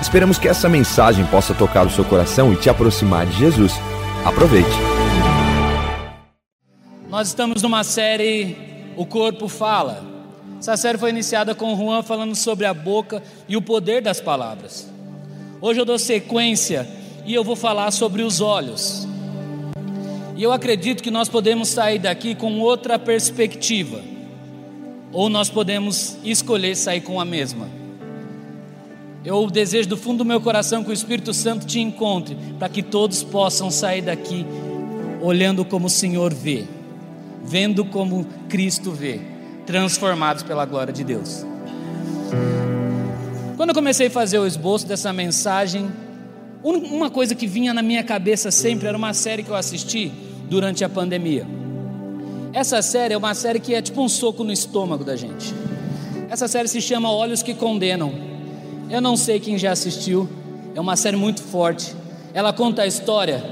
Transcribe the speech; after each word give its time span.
Esperamos 0.00 0.38
que 0.38 0.46
essa 0.46 0.68
mensagem 0.68 1.26
possa 1.26 1.52
tocar 1.52 1.84
o 1.84 1.90
seu 1.90 2.04
coração 2.04 2.52
e 2.52 2.56
te 2.56 2.70
aproximar 2.70 3.26
de 3.26 3.36
Jesus. 3.36 3.72
Aproveite. 4.24 4.70
Nós 7.08 7.28
estamos 7.28 7.62
numa 7.62 7.82
série 7.82 8.56
O 8.96 9.04
Corpo 9.04 9.48
Fala. 9.48 10.04
Essa 10.60 10.76
série 10.76 10.98
foi 10.98 11.10
iniciada 11.10 11.52
com 11.52 11.74
o 11.74 11.76
Juan 11.76 12.02
falando 12.02 12.36
sobre 12.36 12.64
a 12.64 12.72
boca 12.72 13.22
e 13.48 13.56
o 13.56 13.62
poder 13.62 14.00
das 14.00 14.20
palavras. 14.20 14.88
Hoje 15.60 15.80
eu 15.80 15.84
dou 15.84 15.98
sequência 15.98 16.88
e 17.26 17.34
eu 17.34 17.42
vou 17.42 17.56
falar 17.56 17.90
sobre 17.90 18.22
os 18.22 18.40
olhos. 18.40 19.06
E 20.36 20.42
eu 20.42 20.52
acredito 20.52 21.02
que 21.02 21.10
nós 21.10 21.28
podemos 21.28 21.68
sair 21.68 21.98
daqui 21.98 22.36
com 22.36 22.60
outra 22.60 23.00
perspectiva, 23.00 24.00
ou 25.12 25.28
nós 25.28 25.50
podemos 25.50 26.16
escolher 26.22 26.76
sair 26.76 27.00
com 27.00 27.20
a 27.20 27.24
mesma. 27.24 27.66
Eu 29.28 29.46
desejo 29.50 29.90
do 29.90 29.96
fundo 29.98 30.18
do 30.18 30.24
meu 30.24 30.40
coração 30.40 30.82
que 30.82 30.88
o 30.88 30.92
Espírito 30.92 31.34
Santo 31.34 31.66
te 31.66 31.78
encontre, 31.78 32.34
para 32.58 32.66
que 32.66 32.82
todos 32.82 33.22
possam 33.22 33.70
sair 33.70 34.00
daqui 34.00 34.46
olhando 35.20 35.66
como 35.66 35.86
o 35.86 35.90
Senhor 35.90 36.32
vê, 36.32 36.64
vendo 37.44 37.84
como 37.84 38.24
Cristo 38.48 38.90
vê, 38.90 39.20
transformados 39.66 40.42
pela 40.42 40.64
glória 40.64 40.94
de 40.94 41.04
Deus. 41.04 41.44
Quando 43.54 43.68
eu 43.68 43.74
comecei 43.74 44.06
a 44.06 44.10
fazer 44.10 44.38
o 44.38 44.46
esboço 44.46 44.86
dessa 44.86 45.12
mensagem, 45.12 45.90
uma 46.62 47.10
coisa 47.10 47.34
que 47.34 47.46
vinha 47.46 47.74
na 47.74 47.82
minha 47.82 48.02
cabeça 48.02 48.50
sempre 48.50 48.88
era 48.88 48.96
uma 48.96 49.12
série 49.12 49.42
que 49.42 49.50
eu 49.50 49.56
assisti 49.56 50.10
durante 50.48 50.86
a 50.86 50.88
pandemia. 50.88 51.46
Essa 52.54 52.80
série 52.80 53.12
é 53.12 53.18
uma 53.18 53.34
série 53.34 53.60
que 53.60 53.74
é 53.74 53.82
tipo 53.82 54.00
um 54.00 54.08
soco 54.08 54.42
no 54.42 54.52
estômago 54.54 55.04
da 55.04 55.16
gente. 55.16 55.52
Essa 56.30 56.48
série 56.48 56.66
se 56.66 56.80
chama 56.80 57.12
Olhos 57.12 57.42
que 57.42 57.52
Condenam. 57.52 58.27
Eu 58.90 59.02
não 59.02 59.18
sei 59.18 59.38
quem 59.38 59.58
já 59.58 59.72
assistiu, 59.72 60.26
é 60.74 60.80
uma 60.80 60.96
série 60.96 61.16
muito 61.16 61.42
forte. 61.42 61.94
Ela 62.32 62.54
conta 62.54 62.82
a 62.82 62.86
história 62.86 63.44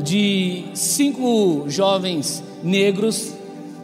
de 0.00 0.64
cinco 0.74 1.64
jovens 1.68 2.42
negros 2.62 3.32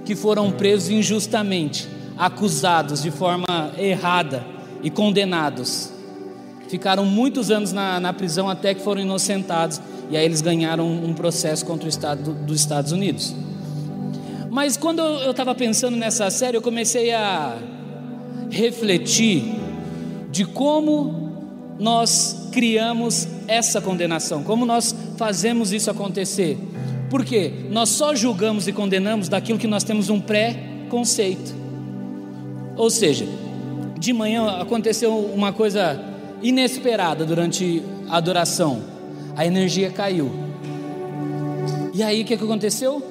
que 0.04 0.14
foram 0.14 0.52
presos 0.52 0.88
injustamente, 0.88 1.88
acusados 2.16 3.02
de 3.02 3.10
forma 3.10 3.72
errada 3.76 4.46
e 4.80 4.88
condenados. 4.88 5.90
Ficaram 6.68 7.04
muitos 7.04 7.50
anos 7.50 7.72
na, 7.72 7.98
na 7.98 8.12
prisão 8.12 8.48
até 8.48 8.72
que 8.72 8.80
foram 8.80 9.00
inocentados 9.00 9.80
e 10.08 10.16
aí 10.16 10.24
eles 10.24 10.40
ganharam 10.40 10.86
um 10.88 11.14
processo 11.14 11.66
contra 11.66 11.86
o 11.86 11.88
Estado 11.88 12.32
dos 12.32 12.60
Estados 12.60 12.92
Unidos. 12.92 13.34
Mas 14.50 14.76
quando 14.76 15.00
eu 15.00 15.32
estava 15.32 15.52
pensando 15.52 15.96
nessa 15.96 16.30
série, 16.30 16.56
eu 16.56 16.62
comecei 16.62 17.12
a 17.12 17.58
refletir 18.50 19.65
de 20.36 20.44
como 20.44 21.32
nós 21.78 22.48
criamos 22.52 23.26
essa 23.48 23.80
condenação, 23.80 24.42
como 24.42 24.64
nós 24.64 24.94
fazemos 25.16 25.72
isso 25.72 25.90
acontecer. 25.90 26.58
Porque 27.10 27.52
nós 27.70 27.88
só 27.88 28.14
julgamos 28.14 28.66
e 28.66 28.72
condenamos 28.72 29.28
daquilo 29.28 29.58
que 29.58 29.66
nós 29.66 29.84
temos 29.84 30.10
um 30.10 30.20
pré-conceito. 30.20 31.54
Ou 32.76 32.90
seja, 32.90 33.26
de 33.98 34.12
manhã 34.12 34.60
aconteceu 34.60 35.16
uma 35.16 35.52
coisa 35.52 36.00
inesperada 36.42 37.24
durante 37.24 37.82
a 38.08 38.16
adoração 38.16 38.96
a 39.36 39.44
energia 39.44 39.90
caiu. 39.90 40.32
E 41.92 42.02
aí 42.02 42.22
o 42.22 42.24
que, 42.24 42.36
que 42.36 42.42
aconteceu? 42.42 43.02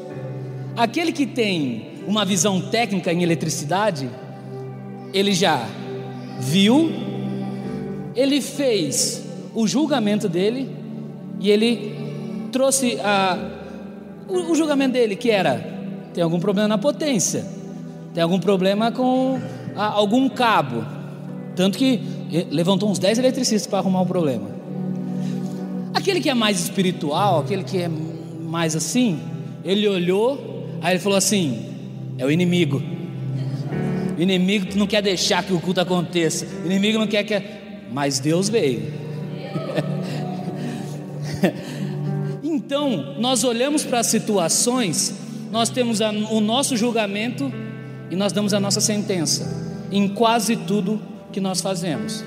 Aquele 0.76 1.12
que 1.12 1.28
tem 1.28 2.02
uma 2.08 2.26
visão 2.26 2.60
técnica 2.60 3.14
em 3.14 3.22
eletricidade, 3.22 4.10
ele 5.14 5.34
já 5.34 5.68
viu, 6.40 6.92
ele 8.16 8.42
fez 8.42 9.24
o 9.54 9.68
julgamento 9.68 10.30
dele 10.30 10.70
e 11.40 11.50
ele 11.50 11.96
trouxe 12.52 12.98
a, 13.02 13.38
o, 14.28 14.52
o 14.52 14.56
julgamento 14.56 14.94
dele, 14.94 15.16
que 15.16 15.30
era: 15.30 15.58
tem 16.14 16.24
algum 16.24 16.40
problema 16.40 16.68
na 16.68 16.78
potência, 16.78 17.46
tem 18.14 18.24
algum 18.24 18.40
problema 18.40 18.92
com 18.92 19.40
a, 19.76 19.86
algum 19.88 20.30
cabo. 20.30 20.86
Tanto 21.56 21.78
que 21.78 22.02
levantou 22.52 22.90
uns 22.90 23.00
10 23.00 23.20
eletricistas 23.20 23.68
para 23.68 23.80
arrumar 23.80 24.02
o 24.02 24.06
problema. 24.06 24.50
Aquele 25.94 26.20
que 26.20 26.30
é 26.30 26.34
mais 26.34 26.60
espiritual, 26.60 27.40
aquele 27.40 27.64
que 27.64 27.78
é 27.78 27.88
mais 27.88 28.76
assim, 28.76 29.20
ele 29.64 29.88
olhou, 29.88 30.68
aí 30.82 30.94
ele 30.94 31.00
falou 31.00 31.18
assim: 31.18 31.66
é 32.18 32.26
o 32.26 32.32
inimigo. 32.32 32.82
O 34.18 34.22
inimigo 34.22 34.68
não 34.76 34.88
quer 34.88 35.02
deixar 35.02 35.44
que 35.44 35.54
o 35.54 35.60
culto 35.60 35.82
aconteça. 35.82 36.48
O 36.64 36.66
inimigo 36.66 36.98
não 36.98 37.08
quer 37.08 37.24
que. 37.24 37.42
Mas 37.92 38.20
Deus 38.20 38.50
veio. 38.50 38.94
então, 42.44 43.16
nós 43.20 43.44
olhamos 43.44 43.84
para 43.84 44.00
as 44.00 44.08
situações, 44.08 45.14
nós 45.52 45.70
temos 45.70 46.02
a, 46.02 46.10
o 46.10 46.42
nosso 46.42 46.76
julgamento 46.76 47.52
e 48.10 48.16
nós 48.16 48.32
damos 48.32 48.54
a 48.54 48.60
nossa 48.60 48.82
sentença 48.82 49.66
em 49.92 50.08
quase 50.08 50.56
tudo 50.56 51.02
que 51.32 51.40
nós 51.40 51.62
fazemos. 51.62 52.24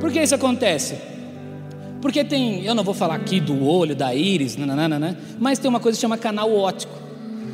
Por 0.00 0.10
que 0.12 0.20
isso 0.20 0.34
acontece? 0.34 0.96
Porque 2.00 2.22
tem, 2.22 2.64
eu 2.64 2.74
não 2.74 2.84
vou 2.84 2.94
falar 2.94 3.14
aqui 3.14 3.40
do 3.40 3.64
olho, 3.64 3.96
da 3.96 4.14
íris, 4.14 4.56
nananana, 4.56 5.18
mas 5.38 5.58
tem 5.58 5.68
uma 5.68 5.80
coisa 5.80 5.96
que 5.96 6.00
chama 6.00 6.16
canal 6.18 6.54
óptico. 6.54 6.92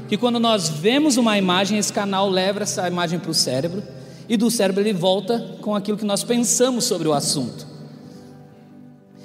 Que 0.08 0.16
quando 0.16 0.38
nós 0.38 0.68
vemos 0.68 1.16
uma 1.16 1.38
imagem, 1.38 1.78
esse 1.78 1.92
canal 1.92 2.28
leva 2.28 2.62
essa 2.62 2.86
imagem 2.86 3.18
para 3.18 3.30
o 3.30 3.34
cérebro, 3.34 3.82
e 4.28 4.36
do 4.36 4.50
cérebro 4.50 4.82
ele 4.82 4.92
volta 4.92 5.56
com 5.60 5.74
aquilo 5.74 5.98
que 5.98 6.04
nós 6.04 6.22
pensamos 6.24 6.84
sobre 6.84 7.08
o 7.08 7.12
assunto. 7.12 7.66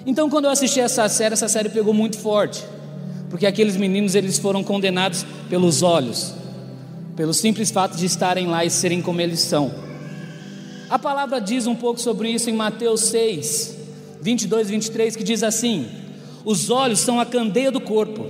Então, 0.05 0.29
quando 0.29 0.45
eu 0.45 0.51
assisti 0.51 0.79
essa 0.79 1.07
série, 1.09 1.33
essa 1.33 1.49
série 1.49 1.69
pegou 1.69 1.93
muito 1.93 2.17
forte, 2.17 2.63
porque 3.29 3.45
aqueles 3.45 3.75
meninos 3.75 4.15
eles 4.15 4.37
foram 4.37 4.63
condenados 4.63 5.25
pelos 5.49 5.83
olhos, 5.83 6.33
pelo 7.15 7.33
simples 7.33 7.71
fato 7.71 7.97
de 7.97 8.05
estarem 8.05 8.47
lá 8.47 8.63
e 8.63 8.69
serem 8.69 9.01
como 9.01 9.19
eles 9.19 9.41
são. 9.41 9.69
A 10.89 10.97
palavra 10.97 11.41
diz 11.41 11.67
um 11.67 11.75
pouco 11.75 11.99
sobre 11.99 12.29
isso 12.29 12.49
em 12.49 12.53
Mateus 12.53 13.01
6, 13.01 13.77
22, 14.21 14.69
23, 14.69 15.15
que 15.17 15.23
diz 15.23 15.43
assim: 15.43 15.89
Os 16.45 16.69
olhos 16.69 16.99
são 16.99 17.19
a 17.19 17.25
candeia 17.25 17.69
do 17.69 17.81
corpo. 17.81 18.25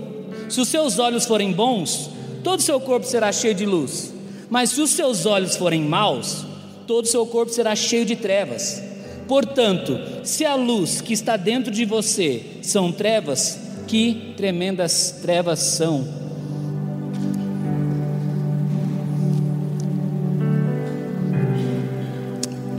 Se 0.50 0.60
os 0.60 0.68
seus 0.68 0.98
olhos 0.98 1.26
forem 1.26 1.52
bons, 1.52 2.10
todo 2.44 2.60
o 2.60 2.64
seu 2.64 2.80
corpo 2.80 3.06
será 3.06 3.32
cheio 3.32 3.54
de 3.54 3.68
luz. 3.68 4.12
Mas 4.50 4.72
se 4.72 4.82
os 4.82 4.90
seus 4.90 5.28
olhos 5.28 5.56
forem 5.56 5.84
maus, 5.84 6.47
todo 6.88 7.04
o 7.04 7.08
seu 7.08 7.26
corpo 7.26 7.52
será 7.52 7.76
cheio 7.76 8.06
de 8.06 8.16
trevas. 8.16 8.82
Portanto, 9.28 10.00
se 10.24 10.46
a 10.46 10.56
luz 10.56 11.02
que 11.02 11.12
está 11.12 11.36
dentro 11.36 11.70
de 11.70 11.84
você 11.84 12.44
são 12.62 12.94
trevas, 12.94 13.60
que 13.86 14.34
tremendas 14.38 15.20
trevas 15.22 15.60
são. 15.60 16.08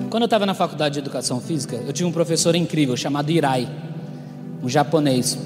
Quando 0.08 0.22
eu 0.22 0.26
estava 0.26 0.46
na 0.46 0.54
faculdade 0.54 0.94
de 0.94 1.00
educação 1.00 1.38
física, 1.38 1.76
eu 1.76 1.93
tinha 1.93 2.08
um 2.08 2.12
professor 2.12 2.56
incrível 2.56 2.96
chamado 2.96 3.31
Irai, 3.31 3.69
um 4.62 4.69
japonês. 4.69 5.38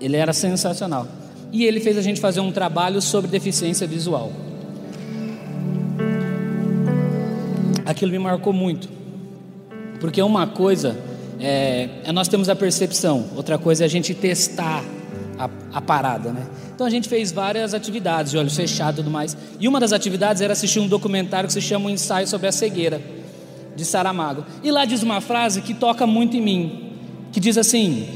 Ele 0.00 0.16
era 0.16 0.32
sensacional. 0.32 1.08
E 1.50 1.64
ele 1.64 1.80
fez 1.80 1.98
a 1.98 2.02
gente 2.02 2.20
fazer 2.20 2.40
um 2.40 2.52
trabalho 2.52 3.02
sobre 3.02 3.28
deficiência 3.28 3.86
visual. 3.86 4.32
Aquilo 7.84 8.12
me 8.12 8.18
marcou 8.18 8.52
muito. 8.52 8.88
Porque 10.00 10.20
uma 10.20 10.46
coisa 10.46 10.98
é, 11.38 11.88
é 12.04 12.12
nós 12.12 12.28
temos 12.28 12.48
a 12.48 12.56
percepção, 12.56 13.26
outra 13.36 13.58
coisa 13.58 13.84
é 13.84 13.86
a 13.86 13.88
gente 13.88 14.14
testar 14.14 14.84
a, 15.38 15.48
a, 15.72 15.80
parada, 15.80 16.30
né? 16.30 16.46
Então 16.74 16.86
a 16.86 16.90
gente 16.90 17.08
fez 17.08 17.32
várias 17.32 17.74
atividades 17.74 18.32
de 18.32 18.38
olhos 18.38 18.54
fechados 18.54 19.00
e 19.00 19.02
tudo 19.02 19.10
mais. 19.10 19.36
E 19.58 19.66
uma 19.68 19.80
das 19.80 19.92
atividades 19.92 20.42
era 20.42 20.52
assistir 20.52 20.80
um 20.80 20.88
documentário 20.88 21.46
que 21.46 21.52
se 21.52 21.60
chama 21.60 21.86
O 21.86 21.90
Ensaio 21.90 22.26
sobre 22.26 22.46
a 22.46 22.52
Cegueira 22.52 23.00
de 23.74 23.84
Saramago. 23.84 24.44
E 24.62 24.70
lá 24.70 24.84
diz 24.84 25.02
uma 25.02 25.20
frase 25.20 25.62
que 25.62 25.74
toca 25.74 26.06
muito 26.06 26.36
em 26.36 26.40
mim, 26.40 26.92
que 27.32 27.40
diz 27.40 27.56
assim: 27.56 28.08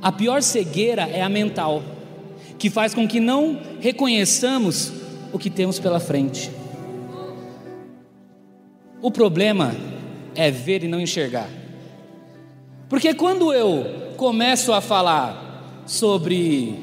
a 0.00 0.10
pior 0.12 0.42
cegueira 0.42 1.02
é 1.02 1.22
a 1.22 1.28
mental, 1.28 1.82
que 2.58 2.70
faz 2.70 2.94
com 2.94 3.06
que 3.06 3.20
não 3.20 3.58
reconheçamos 3.80 4.92
o 5.32 5.38
que 5.38 5.50
temos 5.50 5.78
pela 5.78 6.00
frente. 6.00 6.50
O 9.06 9.10
problema 9.12 9.72
é 10.34 10.50
ver 10.50 10.82
e 10.82 10.88
não 10.88 11.00
enxergar. 11.00 11.48
Porque 12.88 13.14
quando 13.14 13.52
eu 13.52 14.14
começo 14.16 14.72
a 14.72 14.80
falar 14.80 15.84
sobre 15.86 16.74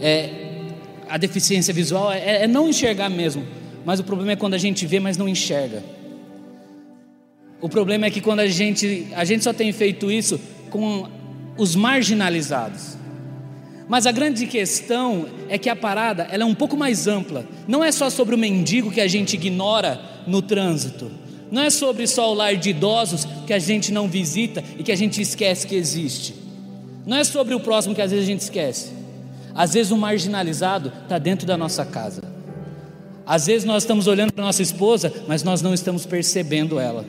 é, 0.00 0.64
a 1.08 1.16
deficiência 1.16 1.72
visual 1.72 2.10
é, 2.10 2.42
é 2.42 2.46
não 2.48 2.68
enxergar 2.68 3.08
mesmo, 3.08 3.46
mas 3.84 4.00
o 4.00 4.02
problema 4.02 4.32
é 4.32 4.36
quando 4.36 4.54
a 4.54 4.58
gente 4.58 4.84
vê, 4.84 4.98
mas 4.98 5.16
não 5.16 5.28
enxerga. 5.28 5.80
O 7.60 7.68
problema 7.68 8.06
é 8.06 8.10
que 8.10 8.20
quando 8.20 8.40
a 8.40 8.48
gente, 8.48 9.06
a 9.14 9.24
gente 9.24 9.44
só 9.44 9.52
tem 9.52 9.70
feito 9.70 10.10
isso 10.10 10.40
com 10.70 11.06
os 11.56 11.76
marginalizados. 11.76 12.96
Mas 13.88 14.06
a 14.08 14.10
grande 14.10 14.44
questão 14.44 15.28
é 15.48 15.56
que 15.56 15.68
a 15.68 15.76
parada 15.76 16.26
ela 16.32 16.42
é 16.42 16.46
um 16.46 16.54
pouco 16.54 16.76
mais 16.76 17.06
ampla. 17.06 17.46
Não 17.68 17.84
é 17.84 17.92
só 17.92 18.10
sobre 18.10 18.34
o 18.34 18.38
mendigo 18.38 18.90
que 18.90 19.00
a 19.00 19.06
gente 19.06 19.34
ignora 19.34 20.00
no 20.26 20.42
trânsito. 20.42 21.29
Não 21.50 21.62
é 21.62 21.70
sobre 21.70 22.06
só 22.06 22.30
o 22.30 22.34
lar 22.34 22.56
de 22.56 22.70
idosos 22.70 23.26
que 23.46 23.52
a 23.52 23.58
gente 23.58 23.92
não 23.92 24.08
visita 24.08 24.62
e 24.78 24.82
que 24.82 24.92
a 24.92 24.96
gente 24.96 25.20
esquece 25.20 25.66
que 25.66 25.74
existe. 25.74 26.34
Não 27.04 27.16
é 27.16 27.24
sobre 27.24 27.54
o 27.54 27.60
próximo 27.60 27.94
que 27.94 28.02
às 28.02 28.10
vezes 28.10 28.24
a 28.24 28.30
gente 28.30 28.40
esquece. 28.40 28.92
Às 29.54 29.72
vezes 29.74 29.90
o 29.90 29.96
marginalizado 29.96 30.92
está 31.02 31.18
dentro 31.18 31.46
da 31.46 31.56
nossa 31.56 31.84
casa. 31.84 32.22
Às 33.26 33.46
vezes 33.46 33.64
nós 33.64 33.82
estamos 33.82 34.06
olhando 34.06 34.32
para 34.32 34.44
nossa 34.44 34.62
esposa, 34.62 35.12
mas 35.26 35.42
nós 35.42 35.60
não 35.62 35.74
estamos 35.74 36.06
percebendo 36.06 36.78
ela. 36.78 37.04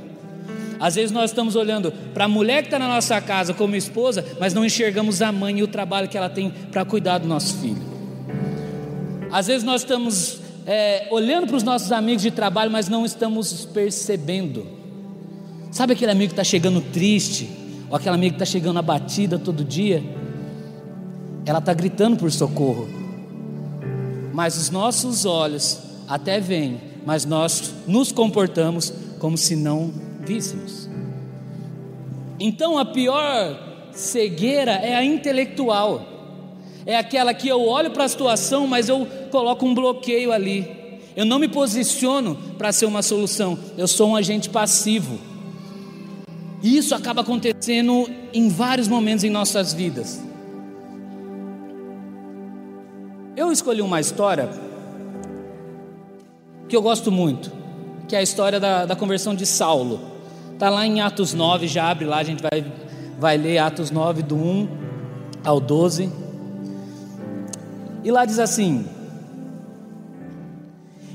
Às 0.80 0.96
vezes 0.96 1.12
nós 1.12 1.30
estamos 1.30 1.56
olhando 1.56 1.92
para 2.14 2.26
a 2.26 2.28
mulher 2.28 2.64
que 2.64 2.68
está 2.68 2.80
na 2.80 2.88
nossa 2.88 3.22
casa 3.22 3.54
como 3.54 3.76
esposa, 3.76 4.26
mas 4.40 4.54
não 4.54 4.66
enxergamos 4.66 5.22
a 5.22 5.32
mãe 5.32 5.60
e 5.60 5.64
o 5.64 5.68
trabalho 5.68 6.08
que 6.08 6.18
ela 6.18 6.30
tem 6.30 6.50
para 6.72 6.84
cuidar 6.84 7.20
do 7.20 7.28
nosso 7.28 7.58
filho. 7.60 7.82
Às 9.32 9.48
vezes 9.48 9.64
nós 9.64 9.82
estamos 9.82 10.40
é, 10.72 11.10
olhando 11.12 11.48
para 11.48 11.58
os 11.58 11.64
nossos 11.64 11.92
amigos 11.92 12.22
de 12.22 12.32
trabalho, 12.32 12.72
mas 12.72 12.88
não 12.88 13.04
estamos 13.06 13.66
percebendo. 13.66 14.66
Sabe 15.70 15.92
aquele 15.92 16.14
amigo 16.14 16.30
que 16.30 16.34
está 16.34 16.46
chegando 16.46 16.80
triste, 16.80 17.50
ou 17.90 17.96
aquele 17.98 18.16
amigo 18.16 18.38
que 18.38 18.42
está 18.42 18.50
chegando 18.50 18.80
abatida 18.80 19.38
todo 19.38 19.66
dia? 19.66 20.02
Ela 21.46 21.60
está 21.60 21.74
gritando 21.74 22.16
por 22.16 22.32
socorro, 22.32 22.88
mas 24.34 24.58
os 24.58 24.70
nossos 24.70 25.26
olhos 25.26 25.78
até 26.08 26.40
veem, 26.40 26.80
mas 27.06 27.26
nós 27.26 27.74
nos 27.86 28.14
comportamos 28.14 28.94
como 29.20 29.38
se 29.38 29.58
não 29.58 29.94
víssemos. 30.22 30.90
Então 32.40 32.78
a 32.78 32.86
pior 32.86 33.90
cegueira 33.92 34.72
é 34.72 34.96
a 34.96 35.04
intelectual, 35.04 36.21
é 36.86 36.98
aquela 36.98 37.34
que 37.34 37.48
eu 37.48 37.62
olho 37.62 37.92
para 37.92 38.06
a 38.06 38.08
situação, 38.08 38.68
mas 38.68 38.90
eu 38.90 39.08
coloco 39.30 39.66
um 39.66 39.74
bloqueio 39.74 40.32
ali. 40.32 41.00
Eu 41.16 41.26
não 41.26 41.40
me 41.40 41.48
posiciono 41.48 42.36
para 42.58 42.72
ser 42.72 42.86
uma 42.86 43.02
solução, 43.02 43.58
eu 43.78 43.88
sou 43.88 44.10
um 44.10 44.16
agente 44.16 44.50
passivo. 44.50 45.20
E 46.64 46.78
isso 46.78 46.94
acaba 46.94 47.22
acontecendo 47.22 48.08
em 48.34 48.48
vários 48.48 48.88
momentos 48.88 49.24
em 49.24 49.30
nossas 49.30 49.74
vidas. 49.74 50.22
Eu 53.36 53.52
escolhi 53.52 53.82
uma 53.82 54.00
história 54.00 54.50
que 56.70 56.76
eu 56.76 56.82
gosto 56.82 57.12
muito, 57.12 57.52
que 58.08 58.16
é 58.16 58.20
a 58.20 58.22
história 58.22 58.60
da, 58.60 58.86
da 58.86 58.96
conversão 58.96 59.34
de 59.34 59.46
Saulo. 59.46 60.00
Está 60.54 60.70
lá 60.70 60.86
em 60.86 61.02
Atos 61.02 61.34
9, 61.34 61.68
já 61.68 61.90
abre 61.90 62.06
lá, 62.06 62.18
a 62.18 62.24
gente 62.24 62.44
vai, 62.44 62.64
vai 63.20 63.38
ler 63.38 63.58
Atos 63.58 63.90
9, 63.90 64.22
do 64.22 64.36
1 64.36 64.70
ao 65.44 65.60
12. 65.60 66.12
E 68.04 68.12
lá 68.12 68.26
diz 68.26 68.40
assim: 68.40 68.86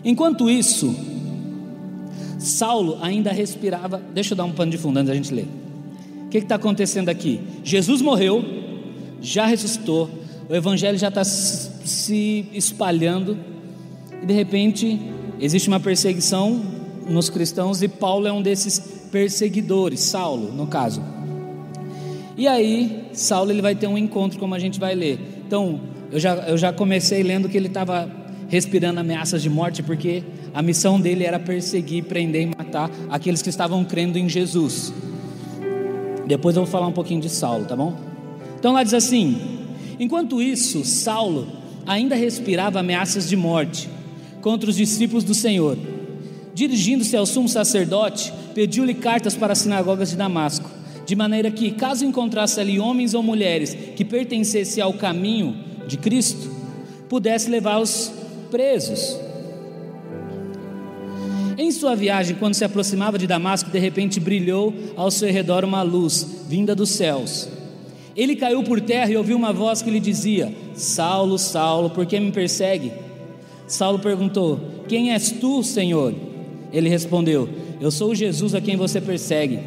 Enquanto 0.05 0.49
isso, 0.49 0.95
Saulo 2.39 2.99
ainda 3.01 3.33
respirava. 3.33 4.01
Deixa 4.15 4.33
eu 4.35 4.37
dar 4.37 4.45
um 4.45 4.53
pano 4.53 4.71
de 4.71 4.79
fundo 4.79 4.99
antes 4.99 5.09
da 5.09 5.15
gente 5.15 5.35
ler. 5.35 5.49
O 6.27 6.29
que 6.29 6.39
está 6.39 6.55
acontecendo 6.55 7.09
aqui? 7.09 7.41
Jesus 7.65 8.01
morreu, 8.01 8.45
já 9.21 9.47
ressuscitou, 9.47 10.11
o 10.49 10.55
evangelho 10.55 10.99
já 10.99 11.09
está 11.09 11.25
se 11.25 12.47
espalhando, 12.53 13.37
e 14.23 14.27
de 14.27 14.33
repente 14.33 15.01
existe 15.41 15.69
uma 15.69 15.81
perseguição 15.81 16.63
nos 17.09 17.29
cristãos, 17.29 17.83
e 17.83 17.89
Paulo 17.89 18.27
é 18.27 18.33
um 18.33 18.43
desses 18.43 18.79
perseguidores, 19.11 20.01
Saulo, 20.01 20.53
no 20.53 20.67
caso. 20.67 21.03
E 22.37 22.47
aí, 22.47 23.09
Saulo 23.13 23.51
ele 23.51 23.63
vai 23.63 23.75
ter 23.75 23.87
um 23.87 23.97
encontro, 23.97 24.39
como 24.39 24.55
a 24.55 24.59
gente 24.59 24.79
vai 24.79 24.95
ler. 24.95 25.19
Então, 25.47 25.81
eu 26.11 26.21
já, 26.21 26.35
eu 26.49 26.57
já 26.57 26.73
comecei 26.73 27.23
lendo 27.23 27.49
que 27.49 27.57
ele 27.57 27.67
estava 27.67 28.11
respirando 28.49 29.01
ameaças 29.01 29.43
de 29.43 29.51
morte, 29.51 29.83
porque 29.83 30.23
a 30.55 30.63
missão 30.63 31.01
dele 31.01 31.25
era 31.25 31.39
perseguir, 31.39 32.05
prender 32.05 32.43
e 32.43 32.47
matar 32.47 32.91
aqueles 33.11 33.43
que 33.43 33.51
estavam 33.51 33.85
crendo 33.85 34.19
em 34.19 34.29
Jesus. 34.29 34.93
Depois 36.27 36.57
eu 36.57 36.63
vou 36.63 36.71
falar 36.71 36.87
um 36.87 36.93
pouquinho 36.93 37.21
de 37.21 37.29
Saulo, 37.29 37.65
tá 37.65 37.77
bom? 37.77 37.97
Então 38.59 38.73
lá 38.73 38.83
diz 38.83 38.95
assim: 38.95 39.41
enquanto 39.99 40.41
isso, 40.41 40.85
Saulo 40.85 41.49
ainda 41.87 42.15
respirava 42.15 42.81
ameaças 42.81 43.29
de 43.29 43.37
morte 43.37 43.89
contra 44.41 44.69
os 44.71 44.77
discípulos 44.77 45.25
do 45.25 45.35
Senhor. 45.35 45.77
Dirigindo-se 46.55 47.17
ao 47.17 47.27
sumo 47.27 47.49
sacerdote, 47.49 48.33
pediu-lhe 48.55 48.95
cartas 48.95 49.37
para 49.37 49.53
as 49.53 49.59
sinagogas 49.59 50.11
de 50.11 50.17
Damasco, 50.17 50.71
de 51.05 51.15
maneira 51.15 51.51
que, 51.51 51.71
caso 51.71 52.05
encontrasse 52.05 52.59
ali 52.59 52.81
homens 52.81 53.13
ou 53.13 53.23
mulheres 53.23 53.77
que 53.95 54.05
pertencessem 54.05 54.83
ao 54.83 54.95
caminho 54.95 55.55
de 55.87 55.97
Cristo, 55.97 56.51
pudesse 57.09 57.49
levá-los 57.49 58.13
presos. 58.51 59.19
Em 61.59 61.71
sua 61.71 61.95
viagem, 61.95 62.37
quando 62.37 62.55
se 62.55 62.65
aproximava 62.65 63.19
de 63.19 63.27
Damasco, 63.27 63.71
de 63.71 63.79
repente 63.79 64.21
brilhou 64.21 64.75
ao 64.95 65.11
seu 65.11 65.31
redor 65.31 65.65
uma 65.65 65.83
luz 65.83 66.45
vinda 66.49 66.75
dos 66.75 66.91
céus. 66.91 67.49
Ele 68.15 68.37
caiu 68.37 68.63
por 68.63 68.81
terra 68.81 69.11
e 69.11 69.17
ouviu 69.17 69.37
uma 69.37 69.53
voz 69.53 69.81
que 69.81 69.91
lhe 69.91 70.01
dizia: 70.01 70.53
Saulo, 70.75 71.39
Saulo, 71.39 71.91
por 71.91 72.05
que 72.05 72.21
me 72.21 72.31
persegue? 72.31 72.93
Saulo 73.67 73.99
perguntou: 73.99 74.61
Quem 74.87 75.13
és 75.13 75.31
tu, 75.31 75.63
Senhor? 75.63 76.15
Ele 76.73 76.89
respondeu: 76.89 77.49
Eu 77.81 77.91
sou 77.91 78.15
Jesus 78.15 78.55
a 78.55 78.61
quem 78.61 78.77
você 78.77 79.01
persegue. 79.01 79.61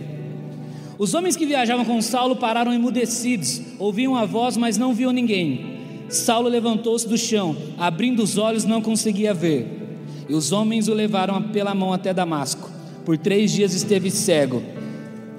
Os 0.98 1.14
homens 1.14 1.36
que 1.36 1.46
viajavam 1.46 1.86
com 1.86 2.02
Saulo 2.02 2.36
pararam 2.36 2.74
emudecidos, 2.74 3.62
ouviam 3.80 4.16
a 4.16 4.26
voz, 4.26 4.58
mas 4.58 4.78
não 4.78 4.94
viam 4.94 5.12
ninguém. 5.12 5.79
Saulo 6.10 6.50
levantou-se 6.50 7.08
do 7.08 7.18
chão, 7.18 7.56
abrindo 7.78 8.24
os 8.24 8.38
olhos, 8.38 8.66
não 8.66 8.82
conseguia 8.82 9.34
ver. 9.34 9.68
E 10.28 10.34
os 10.34 10.52
homens 10.52 10.88
o 10.88 10.94
levaram 10.94 11.42
pela 11.42 11.74
mão 11.74 11.94
até 11.94 12.14
Damasco. 12.14 12.70
Por 13.06 13.18
três 13.18 13.52
dias 13.52 13.74
esteve 13.74 14.12
cego, 14.12 14.62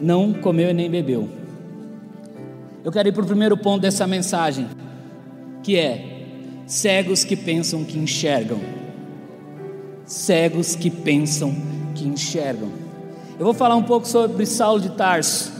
não 0.00 0.32
comeu 0.32 0.70
e 0.70 0.74
nem 0.74 0.90
bebeu. 0.90 1.28
Eu 2.82 2.90
quero 2.90 3.08
ir 3.08 3.12
para 3.12 3.22
o 3.22 3.26
primeiro 3.26 3.56
ponto 3.56 3.82
dessa 3.82 4.06
mensagem, 4.06 4.66
que 5.62 5.76
é 5.76 6.26
cegos 6.66 7.24
que 7.24 7.36
pensam 7.36 7.84
que 7.84 7.98
enxergam 7.98 8.80
cegos 10.10 10.74
que 10.74 10.90
pensam 10.90 11.54
que 11.94 12.06
enxergam. 12.06 12.68
Eu 13.38 13.44
vou 13.44 13.54
falar 13.54 13.76
um 13.76 13.82
pouco 13.82 14.06
sobre 14.06 14.44
Saulo 14.44 14.80
de 14.80 14.90
Tarso. 14.90 15.52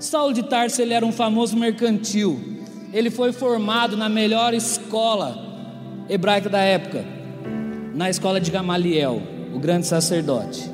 Saulo 0.00 0.32
de 0.32 0.42
Tarso 0.42 0.80
ele 0.80 0.94
era 0.94 1.04
um 1.04 1.12
famoso 1.12 1.54
mercantil. 1.56 2.63
Ele 2.94 3.10
foi 3.10 3.32
formado 3.32 3.96
na 3.96 4.08
melhor 4.08 4.54
escola 4.54 5.36
hebraica 6.08 6.48
da 6.48 6.60
época, 6.60 7.04
na 7.92 8.08
escola 8.08 8.40
de 8.40 8.52
Gamaliel, 8.52 9.20
o 9.52 9.58
grande 9.58 9.84
sacerdote. 9.84 10.70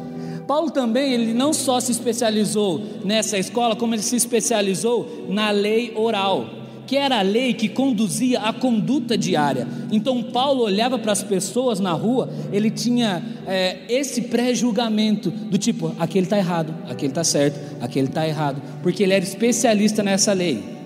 Paulo 0.46 0.70
também, 0.70 1.14
ele 1.14 1.32
não 1.32 1.54
só 1.54 1.80
se 1.80 1.90
especializou 1.90 2.78
nessa 3.02 3.38
escola, 3.38 3.74
como 3.74 3.94
ele 3.94 4.02
se 4.02 4.16
especializou 4.16 5.28
na 5.30 5.50
lei 5.50 5.94
oral 5.96 6.60
que 6.86 6.96
era 6.96 7.20
a 7.20 7.22
lei 7.22 7.54
que 7.54 7.68
conduzia 7.68 8.40
a 8.40 8.52
conduta 8.52 9.16
diária. 9.16 9.68
Então 9.92 10.24
Paulo 10.24 10.64
olhava 10.64 10.98
para 10.98 11.12
as 11.12 11.22
pessoas 11.22 11.78
na 11.78 11.92
rua, 11.92 12.28
ele 12.52 12.68
tinha 12.68 13.22
é, 13.46 13.76
esse 13.88 14.22
pré-julgamento 14.22 15.30
do 15.30 15.56
tipo, 15.56 15.94
aquele 16.00 16.26
está 16.26 16.36
errado, 16.36 16.74
aquele 16.88 17.12
está 17.12 17.22
certo, 17.22 17.60
aquele 17.80 18.08
está 18.08 18.26
errado, 18.26 18.60
porque 18.82 19.04
ele 19.04 19.12
era 19.12 19.22
especialista 19.22 20.02
nessa 20.02 20.32
lei. 20.32 20.79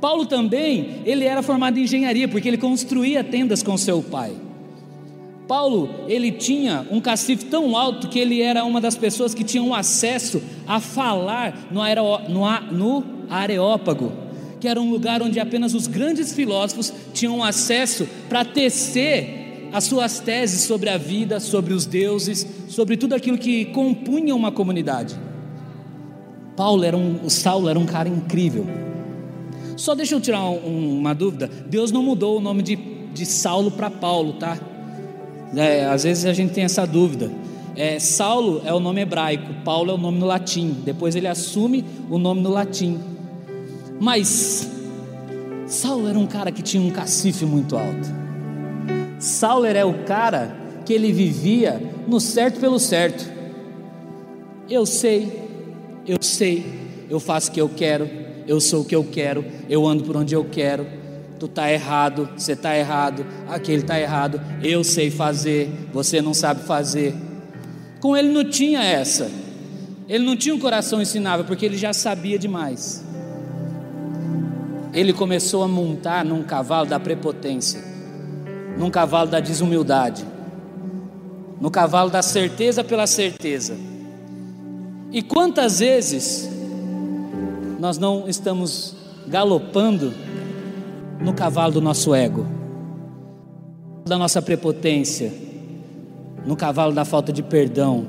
Paulo 0.00 0.24
também, 0.24 1.02
ele 1.04 1.24
era 1.24 1.42
formado 1.42 1.78
em 1.78 1.82
engenharia, 1.82 2.26
porque 2.26 2.48
ele 2.48 2.56
construía 2.56 3.22
tendas 3.22 3.62
com 3.62 3.76
seu 3.76 4.02
pai. 4.02 4.32
Paulo, 5.46 5.90
ele 6.06 6.30
tinha 6.30 6.86
um 6.90 7.00
cacife 7.00 7.46
tão 7.46 7.76
alto 7.76 8.08
que 8.08 8.18
ele 8.18 8.40
era 8.40 8.64
uma 8.64 8.80
das 8.80 8.96
pessoas 8.96 9.34
que 9.34 9.42
tinham 9.42 9.74
acesso 9.74 10.40
a 10.66 10.78
falar 10.78 11.68
no, 11.70 11.82
no, 12.28 12.60
no 12.70 13.04
areópago, 13.28 14.12
que 14.60 14.68
era 14.68 14.80
um 14.80 14.90
lugar 14.90 15.22
onde 15.22 15.40
apenas 15.40 15.74
os 15.74 15.86
grandes 15.86 16.32
filósofos 16.32 16.92
tinham 17.12 17.42
acesso 17.42 18.08
para 18.28 18.44
tecer 18.44 19.68
as 19.72 19.84
suas 19.84 20.20
teses 20.20 20.62
sobre 20.62 20.88
a 20.88 20.96
vida, 20.96 21.40
sobre 21.40 21.74
os 21.74 21.84
deuses, 21.84 22.46
sobre 22.68 22.96
tudo 22.96 23.14
aquilo 23.14 23.36
que 23.36 23.66
compunha 23.66 24.34
uma 24.34 24.52
comunidade. 24.52 25.16
Paulo 26.56 26.84
era 26.84 26.96
um, 26.96 27.28
Saulo 27.28 27.68
era 27.68 27.78
um 27.78 27.86
cara 27.86 28.08
incrível. 28.08 28.89
Só 29.76 29.94
deixa 29.94 30.14
eu 30.14 30.20
tirar 30.20 30.44
um, 30.44 30.98
uma 30.98 31.14
dúvida: 31.14 31.50
Deus 31.66 31.90
não 31.90 32.02
mudou 32.02 32.38
o 32.38 32.40
nome 32.40 32.62
de, 32.62 32.76
de 32.76 33.26
Saulo 33.26 33.70
para 33.70 33.90
Paulo, 33.90 34.34
tá? 34.34 34.58
É, 35.56 35.86
às 35.86 36.04
vezes 36.04 36.26
a 36.26 36.32
gente 36.32 36.52
tem 36.52 36.64
essa 36.64 36.86
dúvida. 36.86 37.30
É, 37.76 37.98
Saulo 37.98 38.62
é 38.64 38.72
o 38.74 38.80
nome 38.80 39.00
hebraico, 39.00 39.54
Paulo 39.64 39.90
é 39.90 39.94
o 39.94 39.98
nome 39.98 40.18
no 40.18 40.26
latim. 40.26 40.76
Depois 40.84 41.16
ele 41.16 41.26
assume 41.26 41.84
o 42.08 42.18
nome 42.18 42.40
no 42.40 42.50
latim. 42.50 43.00
Mas 44.00 44.68
Saulo 45.66 46.08
era 46.08 46.18
um 46.18 46.26
cara 46.26 46.50
que 46.50 46.62
tinha 46.62 46.82
um 46.82 46.90
cacife 46.90 47.44
muito 47.44 47.76
alto. 47.76 48.08
Saulo 49.18 49.66
era 49.66 49.86
o 49.86 50.04
cara 50.04 50.56
que 50.84 50.92
ele 50.92 51.12
vivia 51.12 51.80
no 52.08 52.18
certo 52.20 52.58
pelo 52.58 52.78
certo. 52.78 53.30
Eu 54.68 54.86
sei, 54.86 55.48
eu 56.06 56.16
sei, 56.20 56.64
eu 57.08 57.20
faço 57.20 57.50
o 57.50 57.52
que 57.52 57.60
eu 57.60 57.68
quero, 57.68 58.08
eu 58.50 58.60
sou 58.60 58.80
o 58.80 58.84
que 58.84 58.96
eu 58.96 59.04
quero, 59.04 59.44
eu 59.68 59.86
ando 59.86 60.02
por 60.02 60.16
onde 60.16 60.34
eu 60.34 60.44
quero. 60.44 60.84
Tu 61.38 61.46
tá 61.46 61.72
errado, 61.72 62.28
você 62.36 62.56
tá 62.56 62.76
errado, 62.76 63.24
aquele 63.48 63.80
tá 63.80 63.98
errado, 63.98 64.40
eu 64.60 64.82
sei 64.82 65.08
fazer, 65.08 65.70
você 65.92 66.20
não 66.20 66.34
sabe 66.34 66.64
fazer. 66.64 67.14
Com 68.00 68.16
ele 68.16 68.28
não 68.28 68.42
tinha 68.42 68.82
essa. 68.82 69.30
Ele 70.08 70.24
não 70.24 70.34
tinha 70.36 70.52
um 70.52 70.58
coração 70.58 71.00
ensinável 71.00 71.46
porque 71.46 71.64
ele 71.64 71.76
já 71.76 71.92
sabia 71.92 72.36
demais. 72.36 73.04
Ele 74.92 75.12
começou 75.12 75.62
a 75.62 75.68
montar 75.68 76.24
num 76.24 76.42
cavalo 76.42 76.88
da 76.88 76.98
prepotência, 76.98 77.80
num 78.76 78.90
cavalo 78.90 79.30
da 79.30 79.38
desumildade, 79.38 80.24
no 81.60 81.70
cavalo 81.70 82.10
da 82.10 82.20
certeza 82.20 82.82
pela 82.82 83.06
certeza. 83.06 83.76
E 85.12 85.22
quantas 85.22 85.78
vezes 85.78 86.50
nós 87.80 87.96
não 87.96 88.28
estamos 88.28 88.94
galopando 89.26 90.12
no 91.18 91.32
cavalo 91.32 91.72
do 91.72 91.80
nosso 91.80 92.14
ego, 92.14 92.46
da 94.04 94.18
nossa 94.18 94.42
prepotência, 94.42 95.32
no 96.44 96.54
cavalo 96.56 96.92
da 96.92 97.06
falta 97.06 97.32
de 97.32 97.42
perdão, 97.42 98.06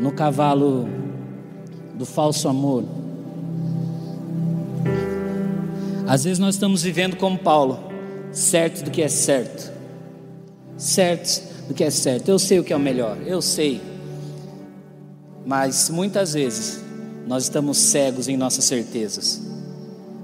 no 0.00 0.12
cavalo 0.12 0.88
do 1.94 2.06
falso 2.06 2.48
amor. 2.48 2.84
Às 6.06 6.22
vezes 6.22 6.38
nós 6.38 6.54
estamos 6.54 6.84
vivendo 6.84 7.16
como 7.16 7.36
Paulo, 7.36 7.90
certos 8.30 8.82
do 8.82 8.90
que 8.92 9.02
é 9.02 9.08
certo, 9.08 9.72
certos 10.76 11.42
do 11.66 11.74
que 11.74 11.82
é 11.82 11.90
certo. 11.90 12.28
Eu 12.28 12.38
sei 12.38 12.60
o 12.60 12.64
que 12.64 12.72
é 12.72 12.76
o 12.76 12.80
melhor, 12.80 13.18
eu 13.26 13.42
sei. 13.42 13.80
Mas 15.44 15.90
muitas 15.90 16.34
vezes 16.34 16.87
nós 17.28 17.42
estamos 17.42 17.76
cegos 17.76 18.26
em 18.26 18.38
nossas 18.38 18.64
certezas. 18.64 19.42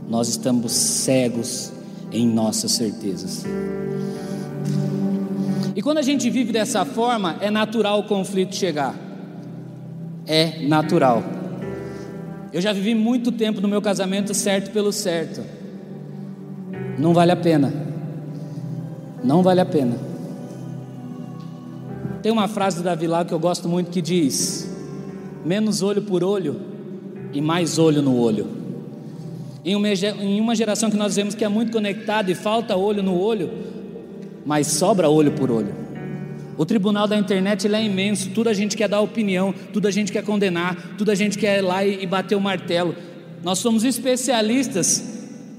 Nós 0.09 0.27
estamos 0.27 0.73
cegos 0.73 1.71
em 2.11 2.27
nossas 2.27 2.73
certezas. 2.73 3.45
E 5.77 5.83
quando 5.83 5.99
a 5.99 6.03
gente 6.03 6.31
vive 6.31 6.51
dessa 6.51 6.83
forma, 6.87 7.37
é 7.43 7.51
natural 7.51 8.01
o 8.01 8.05
conflito 8.05 8.57
chegar. 8.57 8.99
É 10.27 10.67
natural. 10.67 11.23
Eu 12.51 12.63
já 12.63 12.73
vivi 12.73 12.95
muito 12.95 13.31
tempo 13.31 13.61
no 13.61 13.69
meu 13.69 13.83
casamento 13.83 14.33
certo 14.33 14.71
pelo 14.71 14.91
certo. 14.91 15.43
Não 16.99 17.13
vale 17.13 17.33
a 17.33 17.37
pena. 17.37 17.71
Não 19.23 19.43
vale 19.43 19.61
a 19.61 19.67
pena. 19.67 19.99
Tem 22.23 22.33
uma 22.33 22.49
frase 22.49 22.79
do 22.79 22.83
Davi 22.83 23.07
lá 23.07 23.27
que 23.27 23.35
eu 23.35 23.39
gosto 23.39 23.69
muito 23.69 23.91
que 23.91 24.01
diz: 24.01 24.67
menos 25.45 25.83
olho 25.83 26.01
por 26.01 26.25
olho 26.25 26.73
e 27.35 27.41
mais 27.41 27.79
olho 27.79 28.00
no 28.00 28.17
olho. 28.17 28.47
Em 29.64 29.75
uma, 30.41 30.55
geração 30.55 30.91
que 30.91 30.97
nós 30.97 31.17
vemos 31.17 31.35
que 31.35 31.45
é 31.45 31.49
muito 31.49 31.73
conectada 31.73 32.31
e 32.31 32.35
falta 32.35 32.76
olho 32.76 33.03
no 33.03 33.19
olho, 33.19 33.50
mas 34.45 34.67
sobra 34.67 35.09
olho 35.09 35.33
por 35.33 35.50
olho. 35.50 35.75
O 36.57 36.64
tribunal 36.64 37.09
da 37.09 37.17
internet 37.17 37.67
é 37.67 37.83
imenso, 37.83 38.31
tudo 38.31 38.49
a 38.49 38.55
gente 38.55 38.76
quer 38.76 38.88
dar 38.88 39.00
opinião, 39.00 39.55
tudo 39.73 39.88
a 39.88 39.91
gente 39.91 40.12
quer 40.12 40.23
condenar, 40.23 40.95
tudo 40.97 41.11
a 41.11 41.14
gente 41.14 41.37
quer 41.37 41.59
ir 41.59 41.62
lá 41.62 41.85
e 41.85 42.07
bater 42.07 42.37
o 42.37 42.41
martelo. 42.41 42.95
Nós 43.43 43.59
somos 43.59 43.85
especialistas 43.85 45.03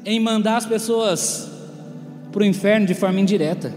em 0.06 0.20
mandar 0.20 0.58
as 0.58 0.66
pessoas 0.66 1.52
para 2.32 2.44
o 2.44 2.46
inferno 2.46 2.86
de 2.86 2.94
forma 2.94 3.20
indireta, 3.20 3.74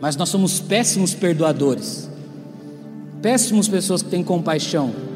mas 0.00 0.16
nós 0.16 0.30
somos 0.30 0.60
péssimos 0.60 1.12
perdoadores, 1.12 2.10
péssimos 3.20 3.68
pessoas 3.68 4.02
que 4.02 4.08
têm 4.08 4.24
compaixão. 4.24 5.07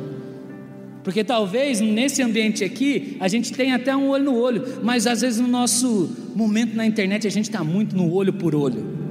Porque 1.05 1.25
talvez 1.25 1.81
nesse 1.81 2.23
ambiente 2.23 2.63
aqui 2.63 3.17
a 3.19 3.27
gente 3.27 3.53
tenha 3.53 3.77
até 3.77 3.95
um 3.97 4.09
olho 4.09 4.25
no 4.25 4.37
olho, 4.37 4.81
mas 4.83 5.07
às 5.07 5.21
vezes 5.21 5.41
no 5.41 5.49
nosso 5.49 6.11
momento 6.35 6.77
na 6.77 6.87
internet 6.87 7.27
a 7.27 7.31
gente 7.31 7.47
está 7.49 7.65
muito 7.65 7.97
no 7.97 8.13
olho 8.13 8.33
por 8.33 8.55
olho. 8.55 9.03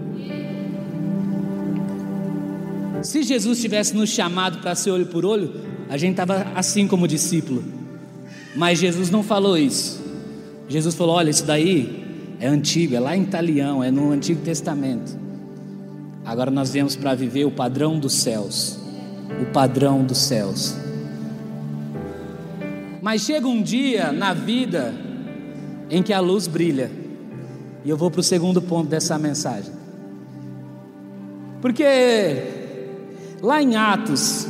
Se 3.04 3.24
Jesus 3.24 3.60
tivesse 3.60 3.96
nos 3.96 4.10
chamado 4.10 4.60
para 4.60 4.76
ser 4.76 4.92
olho 4.92 5.08
por 5.08 5.26
olho, 5.26 5.54
a 5.90 5.98
gente 5.98 6.12
estava 6.12 6.48
assim 6.56 6.88
como 6.88 7.08
discípulo. 7.08 7.64
Mas 8.56 8.80
Jesus 8.80 9.10
não 9.10 9.24
falou 9.24 9.58
isso. 9.58 10.02
Jesus 10.70 10.96
falou: 10.96 11.16
olha, 11.16 11.30
isso 11.30 11.46
daí 11.46 12.04
é 12.40 12.48
antigo, 12.48 12.96
é 12.96 13.00
lá 13.00 13.18
em 13.18 13.24
italiano, 13.24 13.84
é 13.84 13.92
no 13.92 14.12
Antigo 14.12 14.42
Testamento. 14.42 15.20
Agora 16.24 16.52
nós 16.52 16.72
viemos 16.72 16.96
para 16.96 17.16
viver 17.16 17.46
o 17.46 17.52
padrão 17.52 18.00
dos 18.00 18.14
céus. 18.14 18.80
O 19.42 19.46
padrão 19.52 20.04
dos 20.04 20.20
céus. 20.20 20.76
Mas 23.02 23.22
chega 23.22 23.48
um 23.48 23.62
dia 23.62 24.12
na 24.12 24.34
vida 24.34 24.94
em 25.90 26.04
que 26.04 26.14
a 26.14 26.20
luz 26.20 26.48
brilha. 26.48 26.92
E 27.84 27.90
eu 27.90 27.98
vou 27.98 28.12
para 28.12 28.22
o 28.22 28.24
segundo 28.24 28.62
ponto 28.62 28.88
dessa 28.88 29.18
mensagem. 29.18 29.74
Porque 31.62 32.60
Lá 33.42 33.60
em 33.60 33.76
Atos 33.76 34.48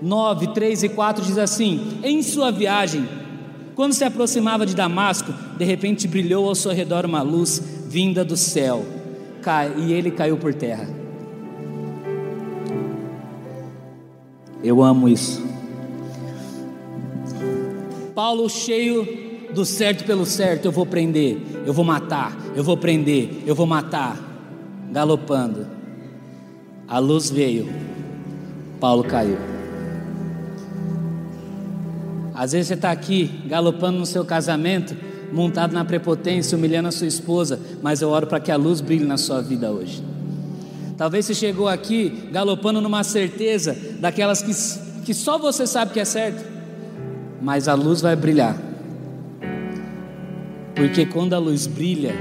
9, 0.00 0.48
3 0.48 0.82
e 0.82 0.88
4 0.88 1.24
diz 1.24 1.38
assim: 1.38 1.98
Em 2.02 2.20
sua 2.20 2.50
viagem, 2.50 3.08
quando 3.76 3.92
se 3.92 4.02
aproximava 4.02 4.66
de 4.66 4.74
Damasco, 4.74 5.32
de 5.56 5.64
repente 5.64 6.08
brilhou 6.08 6.48
ao 6.48 6.54
seu 6.56 6.72
redor 6.72 7.06
uma 7.06 7.22
luz 7.22 7.62
vinda 7.86 8.24
do 8.24 8.36
céu, 8.36 8.84
e 9.78 9.92
ele 9.92 10.10
caiu 10.10 10.36
por 10.36 10.52
terra. 10.52 10.88
Eu 14.64 14.82
amo 14.82 15.08
isso. 15.08 15.51
Paulo 18.14 18.48
cheio 18.48 19.32
do 19.54 19.64
certo 19.64 20.04
pelo 20.04 20.24
certo, 20.24 20.66
eu 20.66 20.72
vou 20.72 20.86
prender, 20.86 21.38
eu 21.66 21.72
vou 21.72 21.84
matar, 21.84 22.36
eu 22.54 22.64
vou 22.64 22.76
prender, 22.76 23.42
eu 23.46 23.54
vou 23.54 23.66
matar, 23.66 24.18
galopando. 24.90 25.66
A 26.88 26.98
luz 26.98 27.30
veio, 27.30 27.68
Paulo 28.80 29.04
caiu. 29.04 29.38
Às 32.34 32.52
vezes 32.52 32.68
você 32.68 32.74
está 32.74 32.90
aqui 32.90 33.30
galopando 33.46 33.98
no 33.98 34.06
seu 34.06 34.24
casamento, 34.24 34.96
montado 35.32 35.72
na 35.72 35.84
prepotência, 35.84 36.56
humilhando 36.56 36.88
a 36.88 36.92
sua 36.92 37.06
esposa, 37.06 37.60
mas 37.82 38.02
eu 38.02 38.08
oro 38.08 38.26
para 38.26 38.40
que 38.40 38.50
a 38.50 38.56
luz 38.56 38.80
brilhe 38.80 39.04
na 39.04 39.16
sua 39.16 39.40
vida 39.40 39.70
hoje. 39.70 40.02
Talvez 40.96 41.26
você 41.26 41.34
chegou 41.34 41.68
aqui 41.68 42.28
galopando 42.30 42.80
numa 42.80 43.02
certeza 43.04 43.76
daquelas 43.98 44.42
que, 44.42 44.52
que 45.04 45.14
só 45.14 45.38
você 45.38 45.66
sabe 45.66 45.92
que 45.92 46.00
é 46.00 46.04
certo, 46.04 46.51
mas 47.42 47.68
a 47.68 47.74
luz 47.74 48.00
vai 48.00 48.16
brilhar. 48.16 48.56
Porque 50.74 51.04
quando 51.04 51.34
a 51.34 51.38
luz 51.38 51.66
brilha, 51.66 52.14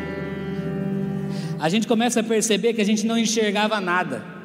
a 1.59 1.69
gente 1.69 1.87
começa 1.87 2.19
a 2.19 2.23
perceber 2.23 2.73
que 2.73 2.81
a 2.81 2.85
gente 2.85 3.05
não 3.05 3.17
enxergava 3.17 3.79
nada 3.79 4.41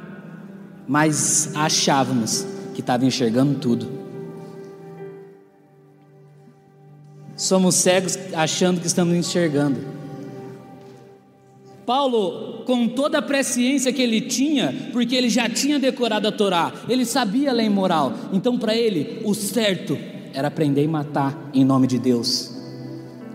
mas 0.86 1.50
achávamos 1.54 2.46
que 2.74 2.80
estava 2.80 3.04
enxergando 3.04 3.58
tudo. 3.58 3.88
Somos 7.36 7.74
cegos 7.74 8.16
achando 8.34 8.80
que 8.80 8.86
estamos 8.86 9.14
enxergando. 9.14 9.96
Paulo, 11.84 12.64
com 12.64 12.88
toda 12.88 13.18
a 13.18 13.22
presciência 13.22 13.92
que 13.92 14.02
ele 14.02 14.20
tinha, 14.20 14.90
porque 14.92 15.14
ele 15.14 15.28
já 15.28 15.48
tinha 15.48 15.78
decorado 15.78 16.26
a 16.26 16.32
Torá, 16.32 16.72
ele 16.88 17.04
sabia 17.04 17.50
a 17.50 17.52
lei 17.52 17.68
moral, 17.68 18.12
então 18.32 18.58
para 18.58 18.74
ele 18.74 19.20
o 19.24 19.34
certo 19.34 19.96
era 20.34 20.48
aprender 20.48 20.84
e 20.84 20.88
matar 20.88 21.36
em 21.52 21.64
nome 21.64 21.86
de 21.86 21.98
Deus, 21.98 22.54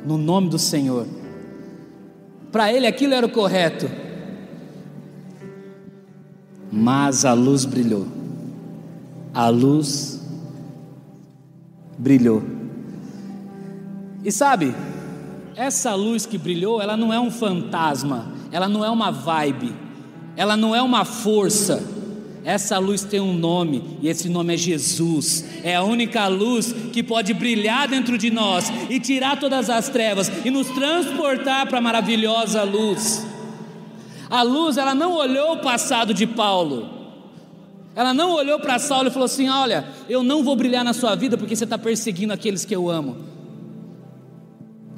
no 0.05 0.17
nome 0.17 0.49
do 0.49 0.59
Senhor. 0.59 1.05
Para 2.51 2.71
ele 2.71 2.87
aquilo 2.87 3.13
era 3.13 3.25
o 3.25 3.29
correto, 3.29 3.89
mas 6.71 7.25
a 7.25 7.33
luz 7.33 7.65
brilhou. 7.65 8.07
A 9.33 9.49
luz 9.49 10.21
brilhou. 11.97 12.43
E 14.23 14.31
sabe, 14.31 14.73
essa 15.55 15.93
luz 15.95 16.25
que 16.25 16.37
brilhou, 16.37 16.81
ela 16.81 16.95
não 16.95 17.13
é 17.13 17.19
um 17.19 17.31
fantasma, 17.31 18.31
ela 18.51 18.67
não 18.67 18.83
é 18.83 18.89
uma 18.89 19.11
vibe, 19.11 19.73
ela 20.35 20.55
não 20.55 20.75
é 20.75 20.81
uma 20.81 21.05
força. 21.05 21.83
Essa 22.43 22.79
luz 22.79 23.03
tem 23.03 23.19
um 23.19 23.33
nome 23.33 23.83
e 24.01 24.07
esse 24.07 24.27
nome 24.27 24.53
é 24.55 24.57
Jesus. 24.57 25.45
É 25.63 25.75
a 25.75 25.83
única 25.83 26.27
luz 26.27 26.73
que 26.91 27.03
pode 27.03 27.33
brilhar 27.33 27.87
dentro 27.87 28.17
de 28.17 28.31
nós 28.31 28.71
e 28.89 28.99
tirar 28.99 29.39
todas 29.39 29.69
as 29.69 29.89
trevas 29.89 30.31
e 30.43 30.49
nos 30.49 30.67
transportar 30.69 31.67
para 31.67 31.77
a 31.77 31.81
maravilhosa 31.81 32.63
luz. 32.63 33.25
A 34.29 34.41
luz, 34.41 34.77
ela 34.77 34.95
não 34.95 35.13
olhou 35.13 35.53
o 35.53 35.59
passado 35.59 36.13
de 36.13 36.25
Paulo. 36.25 36.89
Ela 37.95 38.13
não 38.13 38.31
olhou 38.31 38.59
para 38.59 38.79
Saulo 38.79 39.09
e 39.09 39.11
falou 39.11 39.25
assim: 39.25 39.49
Olha, 39.49 39.85
eu 40.09 40.23
não 40.23 40.43
vou 40.43 40.55
brilhar 40.55 40.83
na 40.83 40.93
sua 40.93 41.13
vida 41.15 41.37
porque 41.37 41.55
você 41.55 41.65
está 41.65 41.77
perseguindo 41.77 42.33
aqueles 42.33 42.63
que 42.63 42.75
eu 42.75 42.89
amo. 42.89 43.17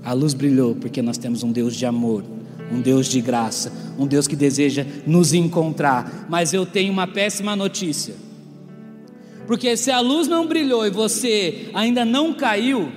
A 0.04 0.14
luz 0.14 0.34
brilhou 0.34 0.76
porque 0.76 1.02
nós 1.02 1.18
temos 1.18 1.44
um 1.44 1.52
Deus 1.52 1.76
de 1.76 1.86
amor, 1.86 2.24
um 2.74 2.82
Deus 2.82 3.08
de 3.08 3.22
graça, 3.22 3.72
um 3.98 4.08
Deus 4.08 4.28
que 4.28 4.36
deseja 4.36 4.86
nos 5.06 5.34
encontrar. 5.34 6.26
Mas 6.30 6.54
eu 6.54 6.66
tenho 6.66 6.92
uma 6.92 7.06
péssima 7.08 7.56
notícia. 7.56 8.16
Porque 9.46 9.76
se 9.78 9.92
a 9.92 10.00
luz 10.00 10.28
não 10.28 10.48
brilhou 10.48 10.86
e 10.86 10.90
você 10.90 11.70
ainda 11.74 12.04
não 12.04 12.34
caiu, 12.34 12.92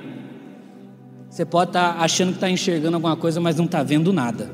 você 1.28 1.44
pode 1.44 1.70
estar 1.70 1.94
tá 1.94 2.00
achando 2.00 2.30
que 2.30 2.36
está 2.36 2.48
enxergando 2.48 2.96
alguma 2.96 3.16
coisa, 3.16 3.40
mas 3.40 3.56
não 3.56 3.66
está 3.66 3.82
vendo 3.82 4.12
nada. 4.12 4.50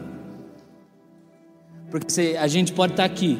Porque 1.90 2.36
a 2.38 2.46
gente 2.48 2.72
pode 2.72 2.94
estar 2.94 3.06
tá 3.06 3.12
aqui, 3.12 3.38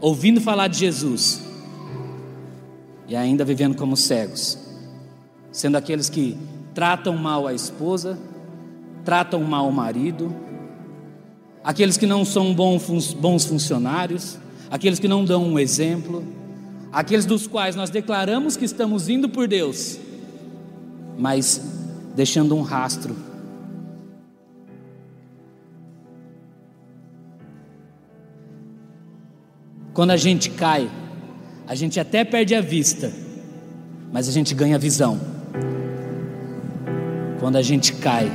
ouvindo 0.00 0.40
falar 0.40 0.68
de 0.68 0.78
Jesus, 0.78 1.42
e 3.08 3.16
ainda 3.16 3.44
vivendo 3.44 3.74
como 3.74 3.96
cegos, 3.96 4.58
sendo 5.50 5.76
aqueles 5.76 6.10
que 6.10 6.36
tratam 6.74 7.16
mal 7.16 7.46
a 7.46 7.54
esposa, 7.54 8.18
tratam 9.04 9.42
mal 9.42 9.66
o 9.66 9.72
marido, 9.72 10.32
aqueles 11.68 11.98
que 11.98 12.06
não 12.06 12.24
são 12.24 12.54
bons, 12.54 13.44
funcionários, 13.44 14.38
aqueles 14.70 14.98
que 14.98 15.06
não 15.06 15.22
dão 15.22 15.44
um 15.44 15.58
exemplo, 15.58 16.24
aqueles 16.90 17.26
dos 17.26 17.46
quais 17.46 17.76
nós 17.76 17.90
declaramos 17.90 18.56
que 18.56 18.64
estamos 18.64 19.10
indo 19.10 19.28
por 19.28 19.46
Deus, 19.46 19.98
mas 21.18 21.60
deixando 22.16 22.56
um 22.56 22.62
rastro. 22.62 23.14
Quando 29.92 30.12
a 30.12 30.16
gente 30.16 30.48
cai, 30.48 30.90
a 31.66 31.74
gente 31.74 32.00
até 32.00 32.24
perde 32.24 32.54
a 32.54 32.62
vista, 32.62 33.12
mas 34.10 34.26
a 34.26 34.32
gente 34.32 34.54
ganha 34.54 34.76
a 34.76 34.78
visão. 34.78 35.20
Quando 37.38 37.56
a 37.56 37.62
gente 37.62 37.92
cai, 37.92 38.32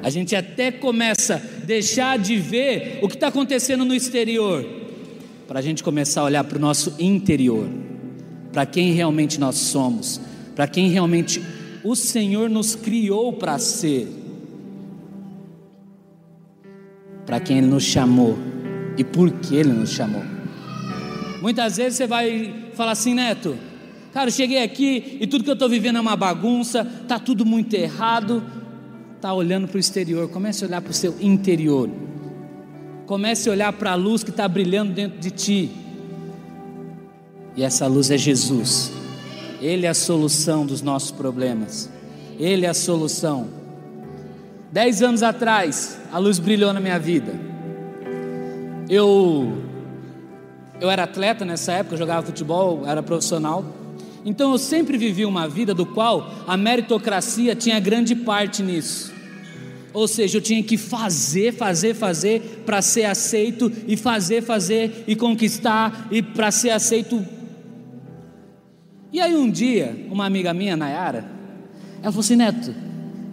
a 0.00 0.10
gente 0.10 0.36
até 0.36 0.70
começa 0.70 1.42
a 1.44 1.57
deixar 1.68 2.18
de 2.18 2.34
ver 2.34 2.98
o 3.02 3.08
que 3.08 3.14
está 3.14 3.28
acontecendo 3.28 3.84
no 3.84 3.94
exterior, 3.94 4.64
para 5.46 5.58
a 5.58 5.62
gente 5.62 5.82
começar 5.82 6.22
a 6.22 6.24
olhar 6.24 6.42
para 6.42 6.56
o 6.56 6.60
nosso 6.60 6.94
interior, 6.98 7.68
para 8.50 8.64
quem 8.64 8.92
realmente 8.92 9.38
nós 9.38 9.56
somos, 9.56 10.18
para 10.56 10.66
quem 10.66 10.88
realmente 10.88 11.42
o 11.84 11.94
Senhor 11.94 12.48
nos 12.48 12.74
criou 12.74 13.34
para 13.34 13.58
ser, 13.58 14.08
para 17.26 17.38
quem 17.38 17.58
Ele 17.58 17.66
nos 17.66 17.84
chamou 17.84 18.38
e 18.96 19.04
por 19.04 19.30
que 19.30 19.54
Ele 19.54 19.74
nos 19.74 19.90
chamou. 19.90 20.22
Muitas 21.42 21.76
vezes 21.76 21.98
você 21.98 22.06
vai 22.06 22.70
falar 22.72 22.92
assim, 22.92 23.12
Neto, 23.12 23.58
cara, 24.14 24.28
eu 24.28 24.32
cheguei 24.32 24.62
aqui 24.62 25.18
e 25.20 25.26
tudo 25.26 25.44
que 25.44 25.50
eu 25.50 25.54
estou 25.54 25.68
vivendo 25.68 25.98
é 25.98 26.00
uma 26.00 26.16
bagunça, 26.16 26.82
tá 27.06 27.18
tudo 27.18 27.44
muito 27.44 27.74
errado 27.74 28.42
está 29.18 29.34
olhando 29.34 29.66
para 29.66 29.76
o 29.76 29.80
exterior, 29.80 30.28
comece 30.28 30.64
a 30.64 30.68
olhar 30.68 30.80
para 30.80 30.92
o 30.92 30.94
seu 30.94 31.14
interior. 31.20 31.90
Comece 33.04 33.48
a 33.48 33.52
olhar 33.52 33.72
para 33.72 33.92
a 33.92 33.94
luz 33.94 34.22
que 34.22 34.30
está 34.30 34.46
brilhando 34.46 34.92
dentro 34.92 35.18
de 35.18 35.30
ti. 35.30 35.72
E 37.56 37.64
essa 37.64 37.86
luz 37.86 38.10
é 38.10 38.16
Jesus. 38.16 38.92
Ele 39.60 39.86
é 39.86 39.88
a 39.88 39.94
solução 39.94 40.64
dos 40.64 40.82
nossos 40.82 41.10
problemas. 41.10 41.90
Ele 42.38 42.64
é 42.64 42.68
a 42.68 42.74
solução. 42.74 43.48
Dez 44.70 45.02
anos 45.02 45.22
atrás, 45.22 45.98
a 46.12 46.18
luz 46.18 46.38
brilhou 46.38 46.72
na 46.72 46.78
minha 46.78 46.98
vida. 46.98 47.32
Eu 48.88 49.58
eu 50.80 50.88
era 50.88 51.02
atleta 51.02 51.44
nessa 51.44 51.72
época, 51.72 51.96
jogava 51.96 52.24
futebol, 52.24 52.86
era 52.86 53.02
profissional. 53.02 53.64
Então 54.24 54.52
eu 54.52 54.58
sempre 54.58 54.98
vivi 54.98 55.24
uma 55.24 55.48
vida 55.48 55.74
do 55.74 55.86
qual 55.86 56.32
a 56.46 56.56
meritocracia 56.56 57.54
tinha 57.54 57.78
grande 57.78 58.14
parte 58.14 58.62
nisso. 58.62 59.12
Ou 59.92 60.06
seja, 60.06 60.38
eu 60.38 60.42
tinha 60.42 60.62
que 60.62 60.76
fazer, 60.76 61.52
fazer, 61.52 61.94
fazer 61.94 62.62
para 62.64 62.82
ser 62.82 63.04
aceito 63.04 63.72
e 63.86 63.96
fazer, 63.96 64.42
fazer 64.42 65.04
e 65.06 65.16
conquistar 65.16 66.08
e 66.10 66.22
para 66.22 66.50
ser 66.50 66.70
aceito. 66.70 67.24
E 69.12 69.20
aí 69.20 69.34
um 69.34 69.50
dia, 69.50 70.06
uma 70.10 70.26
amiga 70.26 70.52
minha, 70.52 70.76
Nayara, 70.76 71.24
ela 72.02 72.12
falou 72.12 72.20
assim: 72.20 72.36
Neto, 72.36 72.74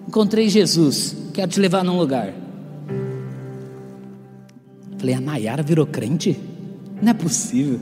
encontrei 0.08 0.48
Jesus, 0.50 1.16
quero 1.34 1.52
te 1.52 1.60
levar 1.60 1.84
num 1.84 1.98
lugar. 1.98 2.34
falei: 4.98 5.16
a 5.16 5.22
Nayara 5.22 5.62
virou 5.62 5.86
crente? 5.86 6.40
Não 7.02 7.12
é 7.12 7.14
possível. 7.14 7.80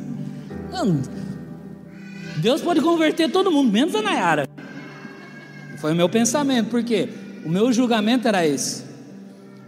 Não, 0.71 0.99
Deus 2.37 2.61
pode 2.61 2.81
converter 2.81 3.31
todo 3.31 3.51
mundo, 3.51 3.71
menos 3.71 3.95
a 3.95 4.01
Nayara. 4.01 4.47
Foi 5.77 5.91
o 5.93 5.95
meu 5.95 6.09
pensamento, 6.09 6.69
porque 6.69 7.09
o 7.45 7.49
meu 7.49 7.71
julgamento 7.73 8.27
era 8.27 8.45
esse. 8.45 8.83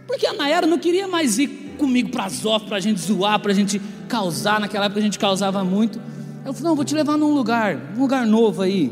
Porque 0.06 0.26
a 0.26 0.32
Nayara 0.32 0.66
não 0.66 0.78
queria 0.78 1.06
mais 1.06 1.38
ir 1.38 1.48
comigo 1.78 2.10
para 2.10 2.28
Zof, 2.28 2.66
para 2.66 2.76
a 2.76 2.80
gente 2.80 3.00
zoar, 3.00 3.38
para 3.38 3.52
a 3.52 3.54
gente 3.54 3.80
causar. 4.08 4.60
Naquela 4.60 4.86
época 4.86 5.00
a 5.00 5.02
gente 5.02 5.18
causava 5.18 5.62
muito. 5.64 6.00
Eu 6.44 6.52
falei, 6.52 6.68
não, 6.68 6.76
vou 6.76 6.84
te 6.84 6.94
levar 6.94 7.16
num 7.16 7.34
lugar, 7.34 7.76
um 7.96 8.00
lugar 8.00 8.26
novo 8.26 8.62
aí. 8.62 8.90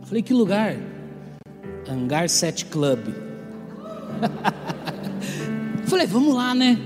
Eu 0.00 0.06
falei, 0.06 0.22
que 0.22 0.34
lugar? 0.34 0.76
Hangar 1.88 2.28
7 2.28 2.66
Club. 2.66 2.98
falei, 5.86 6.06
vamos 6.06 6.34
lá, 6.34 6.54
né? 6.54 6.78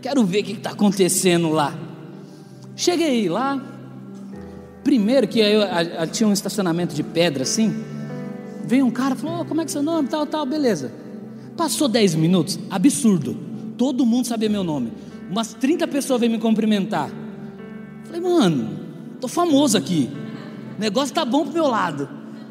Quero 0.00 0.24
ver 0.24 0.40
o 0.40 0.44
que 0.44 0.52
está 0.52 0.70
acontecendo 0.70 1.50
lá. 1.50 1.74
Cheguei 2.74 3.28
lá, 3.28 3.60
Primeiro 4.90 5.28
que 5.28 5.38
eu, 5.38 5.62
a, 5.62 6.02
a, 6.02 6.06
tinha 6.08 6.28
um 6.28 6.32
estacionamento 6.32 6.96
de 6.96 7.04
pedra 7.04 7.44
assim. 7.44 7.72
Veio 8.64 8.84
um 8.84 8.90
cara, 8.90 9.14
falou: 9.14 9.42
oh, 9.42 9.44
como 9.44 9.60
é 9.60 9.64
que 9.64 9.70
é 9.70 9.72
seu 9.72 9.84
nome? 9.84 10.08
Tal, 10.08 10.26
tal, 10.26 10.44
beleza. 10.44 10.90
Passou 11.56 11.86
10 11.86 12.16
minutos, 12.16 12.58
absurdo. 12.68 13.38
Todo 13.78 14.04
mundo 14.04 14.26
sabia 14.26 14.48
meu 14.48 14.64
nome. 14.64 14.92
Umas 15.30 15.54
30 15.54 15.86
pessoas 15.86 16.18
veio 16.18 16.32
me 16.32 16.40
cumprimentar. 16.40 17.08
Falei, 18.02 18.20
mano, 18.20 18.80
tô 19.20 19.28
famoso 19.28 19.78
aqui. 19.78 20.10
O 20.76 20.80
negócio 20.80 21.14
tá 21.14 21.24
bom 21.24 21.44
pro 21.44 21.52
meu 21.52 21.68
lado. 21.68 22.08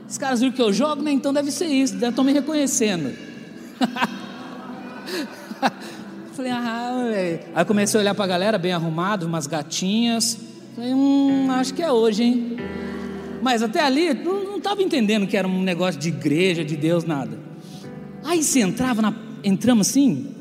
Os 0.08 0.18
caras 0.18 0.40
viram 0.40 0.54
que 0.54 0.62
eu 0.62 0.72
jogo, 0.72 1.02
né? 1.02 1.12
Então 1.12 1.34
deve 1.34 1.52
ser 1.52 1.68
isso, 1.68 1.98
estão 2.02 2.24
me 2.24 2.32
reconhecendo. 2.32 3.14
Falei, 6.32 6.54
ah, 6.54 7.04
velho. 7.12 7.40
Aí 7.54 7.66
comecei 7.66 8.00
a 8.00 8.02
olhar 8.02 8.16
pra 8.16 8.26
galera, 8.26 8.58
bem 8.58 8.72
arrumado, 8.72 9.26
umas 9.26 9.46
gatinhas. 9.46 10.49
Falei, 10.80 10.94
hum, 10.94 11.52
acho 11.52 11.74
que 11.74 11.84
é 11.84 11.92
hoje, 11.92 12.24
hein? 12.24 12.58
Mas 13.42 13.62
até 13.62 13.84
ali, 13.84 14.14
não 14.14 14.56
estava 14.60 14.82
entendendo 14.82 15.28
que 15.28 15.36
era 15.36 15.46
um 15.46 15.62
negócio 15.62 16.00
de 16.00 16.08
igreja, 16.08 16.64
de 16.64 16.78
Deus, 16.78 17.04
nada. 17.04 17.38
Aí 18.24 18.42
você 18.42 18.62
entrava, 18.62 19.02
na, 19.02 19.14
entramos 19.44 19.90
assim, 19.90 20.34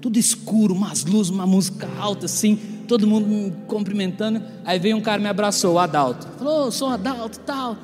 tudo 0.00 0.18
escuro, 0.18 0.74
umas 0.74 1.04
luzes, 1.04 1.30
uma 1.30 1.46
música 1.46 1.88
alta 1.96 2.26
assim, 2.26 2.58
todo 2.88 3.06
mundo 3.06 3.28
me 3.28 3.52
cumprimentando. 3.68 4.42
Aí 4.64 4.80
veio 4.80 4.96
um 4.96 5.00
cara 5.00 5.22
me 5.22 5.28
abraçou, 5.28 5.74
o 5.74 5.78
Adalto. 5.78 6.26
Falou, 6.38 6.66
oh, 6.66 6.70
sou 6.72 6.88
Adalto 6.88 7.38
tal. 7.46 7.76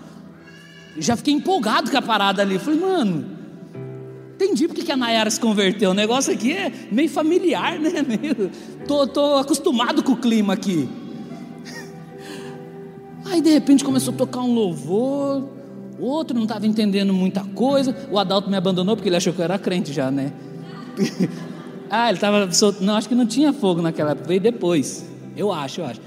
Já 0.99 1.15
fiquei 1.15 1.33
empolgado 1.33 1.93
com 1.93 1.97
a 1.97 2.03
parada 2.03 2.43
ali. 2.43 2.59
Falei, 2.59 2.81
mano, 2.81 3.25
entendi 4.35 4.67
porque 4.67 4.83
que 4.83 4.91
a 4.91 4.97
Nayara 4.97 5.31
se 5.31 5.39
converteu. 5.39 5.93
O 5.93 5.95
negócio 5.95 6.33
aqui 6.33 6.55
é 6.55 6.73
meio 6.91 7.09
familiar, 7.09 7.79
né? 7.79 8.03
Meio, 8.03 8.51
tô, 8.85 9.07
tô 9.07 9.37
acostumado 9.37 10.03
com 10.03 10.11
o 10.11 10.17
clima 10.17 10.55
aqui. 10.55 10.89
Aí 13.25 13.41
de 13.41 13.51
repente 13.51 13.85
começou 13.85 14.13
a 14.13 14.17
tocar 14.17 14.41
um 14.41 14.55
louvor, 14.55 15.49
outro 15.99 16.37
não 16.37 16.45
estava 16.45 16.67
entendendo 16.67 17.13
muita 17.13 17.43
coisa. 17.43 17.97
O 18.11 18.19
Adalto 18.19 18.51
me 18.51 18.57
abandonou 18.57 18.97
porque 18.97 19.09
ele 19.09 19.17
achou 19.17 19.33
que 19.33 19.41
eu 19.41 19.45
era 19.45 19.59
crente 19.59 19.93
já, 19.93 20.11
né? 20.11 20.33
ah, 21.91 22.09
ele 22.09 22.17
estava. 22.17 22.49
Não, 22.81 22.97
acho 22.97 23.09
que 23.09 23.15
não 23.15 23.27
tinha 23.27 23.53
fogo 23.53 23.81
naquela 23.81 24.13
época, 24.13 24.29
veio 24.29 24.41
depois. 24.41 25.05
Eu 25.37 25.53
acho, 25.53 25.81
eu 25.81 25.87
acho. 25.87 26.01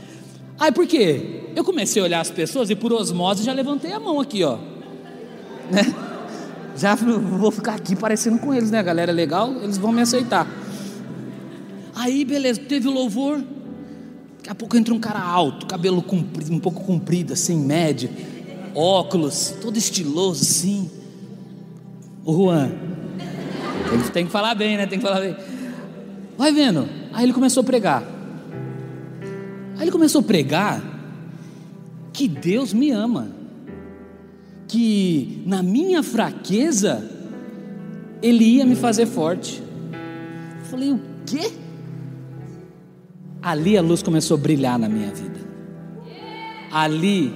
Aí 0.60 0.72
por 0.72 0.88
quê? 0.88 1.52
Eu 1.56 1.64
comecei 1.64 2.02
a 2.02 2.06
olhar 2.06 2.20
as 2.22 2.32
pessoas 2.32 2.70
e 2.70 2.76
por 2.76 2.94
osmose 2.94 3.44
já 3.44 3.54
levantei 3.54 3.92
a 3.92 4.00
mão 4.00 4.20
aqui, 4.20 4.44
ó. 4.44 4.58
Né? 5.70 5.82
Já 6.78 6.96
vou 6.96 7.52
ficar 7.52 7.74
aqui 7.74 7.96
parecendo 7.96 8.38
com 8.38 8.54
eles, 8.54 8.72
né? 8.72 8.82
Galera 8.82 9.12
é 9.12 9.14
legal, 9.14 9.52
eles 9.64 9.78
vão 9.78 9.92
me 9.92 10.02
aceitar. 10.02 10.48
Aí, 11.96 12.24
beleza, 12.24 12.62
teve 12.62 12.88
o 12.88 12.92
louvor. 12.92 13.44
Daqui 14.48 14.56
a 14.56 14.56
pouco 14.56 14.78
entra 14.78 14.94
um 14.94 15.00
cara 15.00 15.20
alto, 15.20 15.66
cabelo 15.66 16.02
comprido, 16.02 16.54
um 16.54 16.60
pouco 16.60 16.82
comprido, 16.86 17.34
assim, 17.34 17.60
médio, 17.60 18.10
óculos, 18.74 19.54
todo 19.62 19.76
estiloso, 19.78 20.42
assim. 20.42 20.90
O 22.24 22.34
Juan. 22.34 22.72
Ele 23.92 24.10
tem 24.10 24.26
que 24.26 24.32
falar 24.32 24.56
bem, 24.56 24.78
né? 24.78 24.88
Tem 24.88 25.00
que 25.00 25.06
falar 25.06 25.20
bem. 25.20 25.36
Vai 26.38 26.54
vendo. 26.54 26.88
Aí 27.12 27.26
ele 27.26 27.34
começou 27.34 27.60
a 27.60 27.64
pregar. 27.66 28.04
Aí 29.76 29.82
ele 29.82 29.92
começou 29.92 30.22
a 30.22 30.24
pregar 30.24 30.82
que 32.14 32.26
Deus 32.26 32.72
me 32.72 32.90
ama. 32.90 33.30
Que 34.66 35.44
na 35.46 35.62
minha 35.62 36.02
fraqueza 36.02 37.06
ele 38.22 38.46
ia 38.46 38.66
me 38.66 38.78
fazer 38.78 39.08
forte. 39.08 39.62
Eu 40.62 40.66
falei, 40.68 40.94
o 40.94 41.02
quê? 41.26 41.52
Ali 43.42 43.78
a 43.78 43.82
luz 43.82 44.02
começou 44.02 44.36
a 44.36 44.40
brilhar 44.40 44.78
na 44.78 44.90
minha 44.90 45.10
vida. 45.12 45.40
Ali 46.72 47.34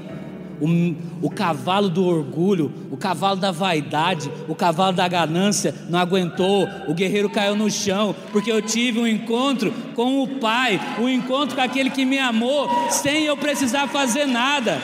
o, 0.61 1.25
o 1.25 1.29
cavalo 1.29 1.89
do 1.89 2.05
orgulho, 2.05 2.71
o 2.91 2.97
cavalo 2.97 3.39
da 3.39 3.51
vaidade, 3.51 4.31
o 4.47 4.53
cavalo 4.53 4.95
da 4.95 5.07
ganância 5.07 5.73
não 5.89 5.97
aguentou, 5.97 6.67
o 6.87 6.93
guerreiro 6.93 7.29
caiu 7.29 7.55
no 7.55 7.69
chão, 7.69 8.15
porque 8.31 8.51
eu 8.51 8.61
tive 8.61 8.99
um 8.99 9.07
encontro 9.07 9.73
com 9.95 10.21
o 10.21 10.27
Pai, 10.39 10.79
um 10.99 11.09
encontro 11.09 11.55
com 11.55 11.61
aquele 11.61 11.89
que 11.89 12.05
me 12.05 12.19
amou, 12.19 12.69
sem 12.89 13.25
eu 13.25 13.35
precisar 13.35 13.87
fazer 13.87 14.25
nada. 14.25 14.79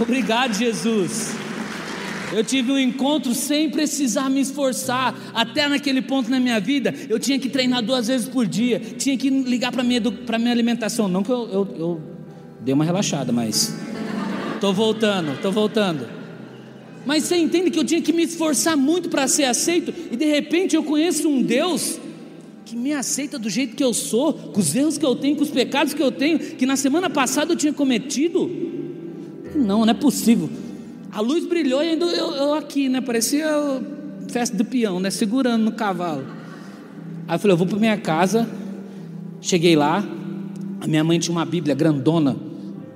Obrigado, 0.00 0.54
Jesus. 0.54 1.43
Eu 2.34 2.42
tive 2.42 2.72
um 2.72 2.78
encontro 2.78 3.32
sem 3.32 3.70
precisar 3.70 4.28
me 4.28 4.40
esforçar. 4.40 5.14
Até 5.32 5.68
naquele 5.68 6.02
ponto 6.02 6.28
na 6.28 6.40
minha 6.40 6.58
vida, 6.58 6.92
eu 7.08 7.18
tinha 7.18 7.38
que 7.38 7.48
treinar 7.48 7.80
duas 7.80 8.08
vezes 8.08 8.28
por 8.28 8.44
dia, 8.44 8.80
tinha 8.80 9.16
que 9.16 9.30
ligar 9.30 9.70
para 9.70 9.84
minha, 9.84 10.00
minha 10.00 10.50
alimentação. 10.50 11.06
Não 11.06 11.22
que 11.22 11.30
eu, 11.30 11.48
eu, 11.48 11.68
eu 11.78 12.02
dei 12.60 12.74
uma 12.74 12.84
relaxada, 12.84 13.30
mas 13.30 13.78
estou 14.54 14.74
voltando, 14.74 15.32
estou 15.32 15.52
voltando. 15.52 16.08
Mas 17.06 17.22
você 17.22 17.36
entende 17.36 17.70
que 17.70 17.78
eu 17.78 17.84
tinha 17.84 18.02
que 18.02 18.12
me 18.12 18.24
esforçar 18.24 18.76
muito 18.76 19.08
para 19.08 19.28
ser 19.28 19.44
aceito, 19.44 19.94
e 20.10 20.16
de 20.16 20.24
repente 20.24 20.74
eu 20.74 20.82
conheço 20.82 21.28
um 21.28 21.40
Deus 21.40 22.00
que 22.64 22.74
me 22.74 22.94
aceita 22.94 23.38
do 23.38 23.48
jeito 23.48 23.76
que 23.76 23.84
eu 23.84 23.94
sou, 23.94 24.32
com 24.32 24.58
os 24.58 24.74
erros 24.74 24.98
que 24.98 25.04
eu 25.04 25.14
tenho, 25.14 25.36
com 25.36 25.42
os 25.42 25.50
pecados 25.50 25.94
que 25.94 26.02
eu 26.02 26.10
tenho, 26.10 26.38
que 26.38 26.66
na 26.66 26.76
semana 26.76 27.08
passada 27.08 27.52
eu 27.52 27.56
tinha 27.56 27.72
cometido. 27.72 28.50
Não, 29.54 29.84
não 29.84 29.90
é 29.90 29.94
possível. 29.94 30.50
A 31.14 31.20
luz 31.20 31.46
brilhou 31.46 31.80
e 31.80 31.90
ainda 31.90 32.06
eu, 32.06 32.32
eu 32.32 32.54
aqui, 32.54 32.88
né? 32.88 33.00
Parecia 33.00 33.46
festa 34.28 34.56
do 34.56 34.64
peão, 34.64 34.98
né? 34.98 35.10
Segurando 35.10 35.62
no 35.62 35.70
cavalo. 35.70 36.24
Aí 37.28 37.36
eu 37.36 37.38
falei, 37.38 37.54
eu 37.54 37.56
vou 37.56 37.68
para 37.68 37.78
minha 37.78 37.96
casa. 37.96 38.48
Cheguei 39.40 39.76
lá, 39.76 40.04
a 40.80 40.86
minha 40.88 41.04
mãe 41.04 41.20
tinha 41.20 41.30
uma 41.30 41.44
Bíblia 41.44 41.74
grandona, 41.74 42.34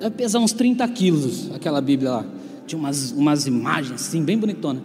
deve 0.00 0.16
pesar 0.16 0.40
uns 0.40 0.52
30 0.52 0.86
quilos 0.88 1.50
aquela 1.54 1.80
Bíblia 1.80 2.10
lá. 2.10 2.26
Tinha 2.66 2.78
umas, 2.78 3.12
umas 3.12 3.46
imagens 3.46 4.00
assim, 4.00 4.24
bem 4.24 4.36
bonitona. 4.36 4.82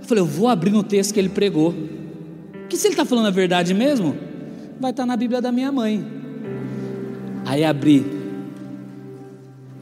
Eu 0.00 0.06
falei, 0.06 0.22
eu 0.22 0.26
vou 0.26 0.48
abrir 0.48 0.70
no 0.70 0.84
texto 0.84 1.12
que 1.12 1.18
ele 1.18 1.30
pregou. 1.30 1.74
Que 2.68 2.76
se 2.76 2.86
ele 2.86 2.92
está 2.92 3.04
falando 3.04 3.26
a 3.26 3.30
verdade 3.30 3.74
mesmo, 3.74 4.16
vai 4.78 4.92
estar 4.92 5.02
tá 5.02 5.06
na 5.06 5.16
Bíblia 5.16 5.40
da 5.40 5.50
minha 5.50 5.72
mãe. 5.72 6.06
Aí 7.44 7.64
abri. 7.64 8.06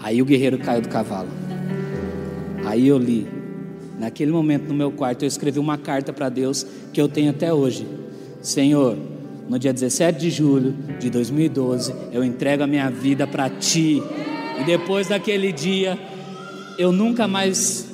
Aí 0.00 0.22
o 0.22 0.24
guerreiro 0.24 0.58
caiu 0.58 0.80
do 0.80 0.88
cavalo. 0.88 1.47
Aí 2.68 2.87
eu 2.87 2.98
li. 2.98 3.26
Naquele 3.98 4.31
momento 4.31 4.68
no 4.68 4.74
meu 4.74 4.92
quarto 4.92 5.24
eu 5.24 5.26
escrevi 5.26 5.59
uma 5.59 5.78
carta 5.78 6.12
para 6.12 6.28
Deus 6.28 6.66
que 6.92 7.00
eu 7.00 7.09
tenho 7.09 7.31
até 7.31 7.52
hoje. 7.52 7.88
Senhor, 8.42 8.94
no 9.48 9.59
dia 9.59 9.72
17 9.72 10.18
de 10.20 10.28
julho 10.28 10.74
de 11.00 11.09
2012, 11.09 11.94
eu 12.12 12.22
entrego 12.22 12.62
a 12.62 12.66
minha 12.66 12.90
vida 12.90 13.26
para 13.26 13.48
ti. 13.48 14.02
E 14.61 14.64
depois 14.64 15.09
daquele 15.09 15.50
dia, 15.50 15.98
eu 16.78 16.92
nunca 16.92 17.26
mais 17.26 17.88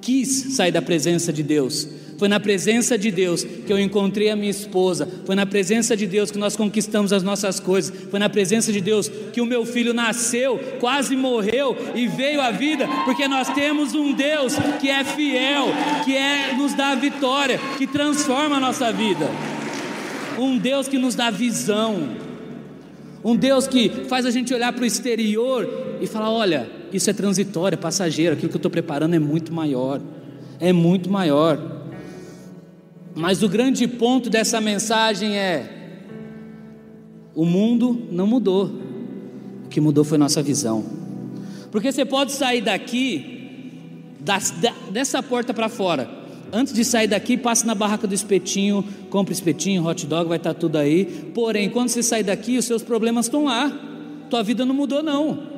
quis 0.00 0.54
sair 0.54 0.70
da 0.70 0.80
presença 0.80 1.32
de 1.32 1.42
Deus. 1.42 1.88
Foi 2.18 2.28
na 2.28 2.38
presença 2.38 2.96
de 2.96 3.10
Deus 3.10 3.44
que 3.44 3.72
eu 3.72 3.78
encontrei 3.78 4.30
a 4.30 4.36
minha 4.36 4.50
esposa. 4.50 5.08
Foi 5.24 5.34
na 5.34 5.44
presença 5.44 5.96
de 5.96 6.06
Deus 6.06 6.30
que 6.30 6.38
nós 6.38 6.56
conquistamos 6.56 7.12
as 7.12 7.22
nossas 7.22 7.58
coisas. 7.58 7.94
Foi 8.10 8.18
na 8.18 8.28
presença 8.28 8.72
de 8.72 8.80
Deus 8.80 9.10
que 9.32 9.40
o 9.40 9.46
meu 9.46 9.66
filho 9.66 9.92
nasceu, 9.92 10.58
quase 10.78 11.16
morreu 11.16 11.76
e 11.94 12.06
veio 12.06 12.40
à 12.40 12.50
vida, 12.50 12.86
porque 13.04 13.26
nós 13.26 13.48
temos 13.50 13.94
um 13.94 14.12
Deus 14.12 14.54
que 14.80 14.88
é 14.88 15.02
fiel, 15.02 15.66
que 16.04 16.16
é 16.16 16.54
nos 16.56 16.74
dá 16.74 16.94
vitória, 16.94 17.58
que 17.76 17.86
transforma 17.86 18.56
a 18.56 18.60
nossa 18.60 18.92
vida. 18.92 19.28
Um 20.38 20.58
Deus 20.58 20.88
que 20.88 20.98
nos 20.98 21.14
dá 21.14 21.30
visão. 21.30 22.08
Um 23.24 23.34
Deus 23.34 23.66
que 23.66 23.88
faz 24.08 24.26
a 24.26 24.30
gente 24.30 24.52
olhar 24.52 24.72
para 24.72 24.82
o 24.82 24.86
exterior 24.86 25.96
e 26.00 26.06
falar: 26.06 26.30
olha, 26.30 26.68
isso 26.92 27.08
é 27.08 27.12
transitório, 27.12 27.74
é 27.74 27.78
passageiro, 27.78 28.34
aquilo 28.34 28.50
que 28.50 28.56
eu 28.56 28.58
estou 28.58 28.70
preparando 28.70 29.14
é 29.14 29.18
muito 29.18 29.52
maior. 29.52 30.00
É 30.60 30.72
muito 30.72 31.10
maior. 31.10 31.83
Mas 33.14 33.42
o 33.42 33.48
grande 33.48 33.86
ponto 33.86 34.28
dessa 34.28 34.60
mensagem 34.60 35.36
é: 35.36 35.70
o 37.34 37.44
mundo 37.44 38.08
não 38.10 38.26
mudou, 38.26 38.70
o 39.64 39.68
que 39.68 39.80
mudou 39.80 40.04
foi 40.04 40.18
nossa 40.18 40.42
visão. 40.42 40.84
Porque 41.70 41.90
você 41.90 42.04
pode 42.04 42.32
sair 42.32 42.60
daqui, 42.60 44.04
dessa 44.90 45.22
porta 45.22 45.52
para 45.52 45.68
fora, 45.68 46.08
antes 46.52 46.72
de 46.72 46.84
sair 46.84 47.08
daqui, 47.08 47.36
passe 47.36 47.66
na 47.66 47.74
barraca 47.74 48.06
do 48.06 48.14
espetinho, 48.14 48.84
compre 49.10 49.32
espetinho, 49.32 49.84
hot 49.86 50.06
dog, 50.06 50.28
vai 50.28 50.38
estar 50.38 50.54
tudo 50.54 50.78
aí. 50.78 51.04
Porém, 51.34 51.68
quando 51.68 51.88
você 51.88 52.02
sair 52.02 52.22
daqui, 52.22 52.58
os 52.58 52.64
seus 52.64 52.82
problemas 52.82 53.26
estão 53.26 53.44
lá, 53.44 53.72
tua 54.30 54.42
vida 54.42 54.64
não 54.64 54.74
mudou, 54.74 55.02
não. 55.02 55.54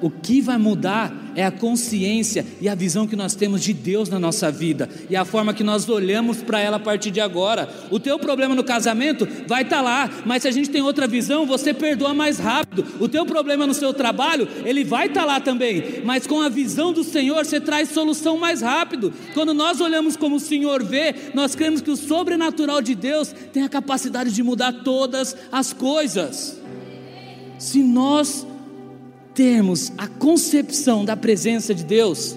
O 0.00 0.10
que 0.10 0.40
vai 0.40 0.58
mudar 0.58 1.14
é 1.34 1.44
a 1.44 1.50
consciência 1.50 2.46
e 2.60 2.68
a 2.68 2.74
visão 2.74 3.06
que 3.06 3.16
nós 3.16 3.34
temos 3.34 3.62
de 3.62 3.72
Deus 3.72 4.08
na 4.08 4.18
nossa 4.18 4.50
vida 4.50 4.88
e 5.08 5.16
a 5.16 5.24
forma 5.24 5.54
que 5.54 5.64
nós 5.64 5.88
olhamos 5.88 6.38
para 6.38 6.60
ela 6.60 6.76
a 6.76 6.80
partir 6.80 7.10
de 7.10 7.20
agora. 7.20 7.68
O 7.90 7.98
teu 7.98 8.18
problema 8.18 8.54
no 8.54 8.64
casamento 8.64 9.26
vai 9.46 9.62
estar 9.62 9.76
tá 9.76 9.82
lá, 9.82 10.10
mas 10.24 10.42
se 10.42 10.48
a 10.48 10.50
gente 10.50 10.70
tem 10.70 10.82
outra 10.82 11.06
visão, 11.06 11.46
você 11.46 11.72
perdoa 11.72 12.14
mais 12.14 12.38
rápido. 12.38 12.84
O 13.00 13.08
teu 13.08 13.24
problema 13.26 13.66
no 13.66 13.74
seu 13.74 13.92
trabalho, 13.92 14.48
ele 14.64 14.84
vai 14.84 15.06
estar 15.06 15.20
tá 15.20 15.26
lá 15.26 15.40
também, 15.40 16.02
mas 16.04 16.26
com 16.26 16.40
a 16.40 16.48
visão 16.48 16.92
do 16.92 17.04
Senhor, 17.04 17.44
você 17.44 17.60
traz 17.60 17.90
solução 17.90 18.36
mais 18.36 18.60
rápido. 18.60 19.12
Quando 19.34 19.54
nós 19.54 19.80
olhamos 19.80 20.16
como 20.16 20.36
o 20.36 20.40
Senhor 20.40 20.82
vê, 20.82 21.14
nós 21.34 21.54
cremos 21.54 21.80
que 21.80 21.90
o 21.90 21.96
sobrenatural 21.96 22.80
de 22.80 22.94
Deus 22.94 23.34
tem 23.52 23.62
a 23.62 23.68
capacidade 23.68 24.32
de 24.32 24.42
mudar 24.42 24.72
todas 24.84 25.36
as 25.50 25.72
coisas. 25.72 26.60
Se 27.58 27.82
nós 27.82 28.46
termos 29.34 29.92
a 29.96 30.06
concepção 30.06 31.04
da 31.04 31.16
presença 31.16 31.74
de 31.74 31.84
Deus, 31.84 32.36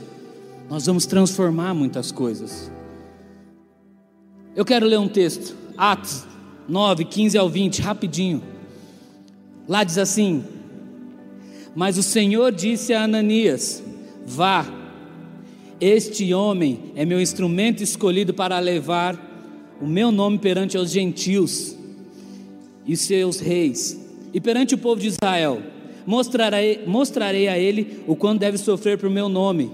nós 0.69 0.85
vamos 0.85 1.05
transformar 1.05 1.73
muitas 1.73 2.11
coisas. 2.11 2.71
Eu 4.55 4.63
quero 4.63 4.85
ler 4.85 4.99
um 4.99 5.07
texto, 5.07 5.55
Atos 5.77 6.25
9, 6.67 7.05
15 7.05 7.37
ao 7.37 7.49
20, 7.49 7.81
rapidinho. 7.81 8.41
Lá 9.67 9.83
diz 9.83 9.97
assim: 9.97 10.43
Mas 11.75 11.97
o 11.97 12.03
Senhor 12.03 12.51
disse 12.51 12.93
a 12.93 13.03
Ananias: 13.03 13.83
Vá, 14.25 14.65
este 15.79 16.33
homem 16.33 16.91
é 16.95 17.05
meu 17.05 17.21
instrumento 17.21 17.83
escolhido 17.83 18.33
para 18.33 18.57
levar 18.59 19.21
o 19.81 19.85
meu 19.85 20.11
nome 20.11 20.39
perante 20.39 20.77
os 20.77 20.89
gentios 20.89 21.75
e 22.87 22.95
seus 22.95 23.39
reis, 23.39 23.99
e 24.33 24.39
perante 24.39 24.73
o 24.73 24.77
povo 24.77 25.01
de 25.01 25.07
Israel 25.07 25.74
mostrarei, 26.05 26.83
mostrarei 26.85 27.47
a 27.47 27.57
ele 27.57 28.01
o 28.07 28.15
quanto 28.15 28.39
deve 28.39 28.57
sofrer 28.57 28.97
por 28.97 29.09
meu 29.09 29.29
nome. 29.29 29.71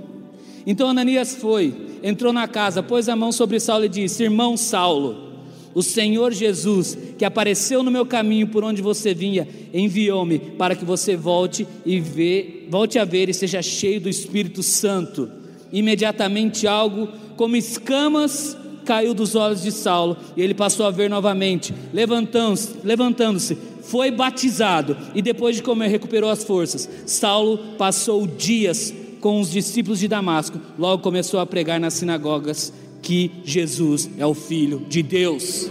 Então 0.65 0.89
Ananias 0.89 1.35
foi, 1.35 1.73
entrou 2.03 2.31
na 2.31 2.47
casa, 2.47 2.83
pôs 2.83 3.09
a 3.09 3.15
mão 3.15 3.31
sobre 3.31 3.59
Saulo 3.59 3.85
e 3.85 3.89
disse: 3.89 4.23
Irmão 4.23 4.55
Saulo, 4.55 5.31
o 5.73 5.81
Senhor 5.81 6.31
Jesus, 6.33 6.97
que 7.17 7.25
apareceu 7.25 7.81
no 7.81 7.91
meu 7.91 8.05
caminho 8.05 8.47
por 8.47 8.63
onde 8.63 8.81
você 8.81 9.13
vinha, 9.13 9.47
enviou-me 9.73 10.39
para 10.39 10.75
que 10.75 10.85
você 10.85 11.15
volte 11.15 11.67
e 11.85 11.99
vê, 11.99 12.65
volte 12.69 12.99
a 12.99 13.05
ver 13.05 13.29
e 13.29 13.33
seja 13.33 13.61
cheio 13.61 14.01
do 14.01 14.09
Espírito 14.09 14.61
Santo. 14.61 15.29
Imediatamente 15.71 16.67
algo 16.67 17.07
como 17.37 17.55
escamas 17.55 18.57
caiu 18.85 19.13
dos 19.13 19.35
olhos 19.35 19.61
de 19.61 19.71
Saulo 19.71 20.17
e 20.35 20.41
ele 20.41 20.53
passou 20.53 20.85
a 20.85 20.91
ver 20.91 21.09
novamente. 21.09 21.73
Levantando-se, 21.93 22.75
levantando-se, 22.83 23.57
foi 23.81 24.11
batizado 24.11 24.97
e 25.13 25.21
depois 25.21 25.55
de 25.55 25.63
comer 25.63 25.87
recuperou 25.87 26.29
as 26.29 26.43
forças. 26.43 26.89
Saulo 27.05 27.75
passou 27.77 28.25
dias 28.25 28.93
com 29.19 29.39
os 29.39 29.51
discípulos 29.51 29.99
de 29.99 30.07
Damasco, 30.07 30.59
logo 30.77 31.03
começou 31.03 31.39
a 31.39 31.45
pregar 31.45 31.79
nas 31.79 31.93
sinagogas 31.93 32.73
que 33.01 33.31
Jesus 33.43 34.09
é 34.17 34.25
o 34.25 34.33
Filho 34.33 34.85
de 34.87 35.03
Deus. 35.03 35.69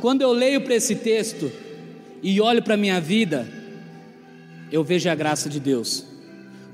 Quando 0.00 0.22
eu 0.22 0.32
leio 0.32 0.60
para 0.60 0.74
esse 0.74 0.96
texto 0.96 1.50
e 2.22 2.40
olho 2.40 2.62
para 2.62 2.74
a 2.74 2.76
minha 2.76 3.00
vida, 3.00 3.48
eu 4.70 4.84
vejo 4.84 5.08
a 5.08 5.14
graça 5.14 5.48
de 5.48 5.58
Deus. 5.58 6.13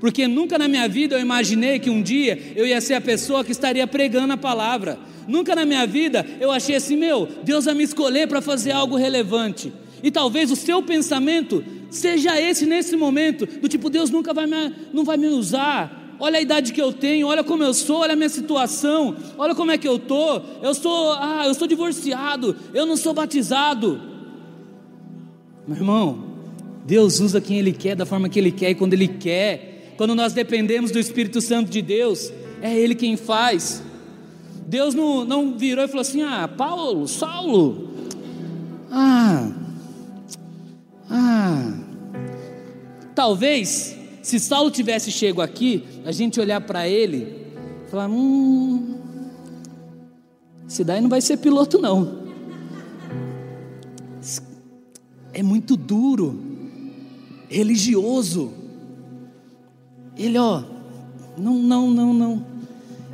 Porque 0.01 0.27
nunca 0.27 0.57
na 0.57 0.67
minha 0.67 0.89
vida 0.89 1.15
eu 1.15 1.21
imaginei 1.21 1.77
que 1.77 1.89
um 1.89 2.01
dia 2.01 2.53
eu 2.55 2.65
ia 2.65 2.81
ser 2.81 2.95
a 2.95 3.01
pessoa 3.01 3.45
que 3.45 3.51
estaria 3.51 3.85
pregando 3.85 4.33
a 4.33 4.37
palavra. 4.37 4.97
Nunca 5.27 5.55
na 5.55 5.63
minha 5.63 5.85
vida 5.85 6.25
eu 6.39 6.51
achei 6.51 6.75
assim, 6.75 6.97
meu, 6.97 7.29
Deus 7.43 7.65
vai 7.65 7.75
me 7.75 7.83
escolher 7.83 8.27
para 8.27 8.41
fazer 8.41 8.71
algo 8.71 8.97
relevante. 8.97 9.71
E 10.01 10.09
talvez 10.09 10.49
o 10.49 10.55
seu 10.55 10.81
pensamento 10.81 11.63
seja 11.91 12.41
esse 12.41 12.65
nesse 12.65 12.97
momento, 12.97 13.45
do 13.45 13.67
tipo, 13.67 13.91
Deus 13.91 14.09
nunca 14.09 14.33
vai 14.33 14.47
me, 14.47 14.73
não 14.91 15.03
vai 15.05 15.17
me 15.17 15.27
usar. 15.27 16.15
Olha 16.19 16.39
a 16.39 16.41
idade 16.41 16.73
que 16.73 16.81
eu 16.81 16.91
tenho, 16.91 17.27
olha 17.27 17.43
como 17.43 17.63
eu 17.63 17.73
sou, 17.73 17.99
olha 17.99 18.13
a 18.13 18.15
minha 18.15 18.29
situação, 18.29 19.15
olha 19.37 19.53
como 19.53 19.69
é 19.69 19.77
que 19.77 19.87
eu 19.87 19.99
tô. 19.99 20.41
Eu 20.63 20.73
sou, 20.73 21.13
ah, 21.13 21.43
eu 21.45 21.53
sou 21.53 21.67
divorciado, 21.67 22.55
eu 22.73 22.87
não 22.87 22.97
sou 22.97 23.13
batizado. 23.13 24.01
Meu 25.67 25.77
irmão, 25.77 26.23
Deus 26.87 27.19
usa 27.19 27.39
quem 27.39 27.59
Ele 27.59 27.71
quer, 27.71 27.95
da 27.95 28.05
forma 28.05 28.27
que 28.29 28.39
Ele 28.39 28.51
quer 28.51 28.71
e 28.71 28.75
quando 28.75 28.93
Ele 28.93 29.07
quer. 29.07 29.70
Quando 30.01 30.15
nós 30.15 30.33
dependemos 30.33 30.89
do 30.89 30.97
Espírito 30.97 31.39
Santo 31.39 31.69
de 31.69 31.79
Deus, 31.79 32.33
é 32.59 32.75
Ele 32.75 32.95
quem 32.95 33.15
faz. 33.15 33.83
Deus 34.65 34.95
não, 34.95 35.23
não 35.23 35.55
virou 35.55 35.85
e 35.85 35.87
falou 35.87 36.01
assim: 36.01 36.23
Ah, 36.23 36.47
Paulo, 36.47 37.07
Saulo, 37.07 37.87
ah, 38.89 39.51
ah. 41.07 41.73
Talvez, 43.13 43.95
se 44.23 44.39
Saulo 44.39 44.71
tivesse 44.71 45.11
chego 45.11 45.39
aqui, 45.39 45.83
a 46.03 46.11
gente 46.11 46.39
olhar 46.39 46.61
para 46.61 46.89
ele 46.89 47.45
e 47.85 47.91
falar: 47.91 48.09
hum, 48.09 48.97
esse 50.67 50.83
daí 50.83 50.99
não 50.99 51.09
vai 51.09 51.21
ser 51.21 51.37
piloto, 51.37 51.77
não. 51.77 52.23
É 55.31 55.43
muito 55.43 55.77
duro, 55.77 56.41
religioso. 57.47 58.60
Ele, 60.17 60.37
ó, 60.37 60.63
não, 61.37 61.55
não, 61.55 61.89
não, 61.89 62.13
não. 62.13 62.45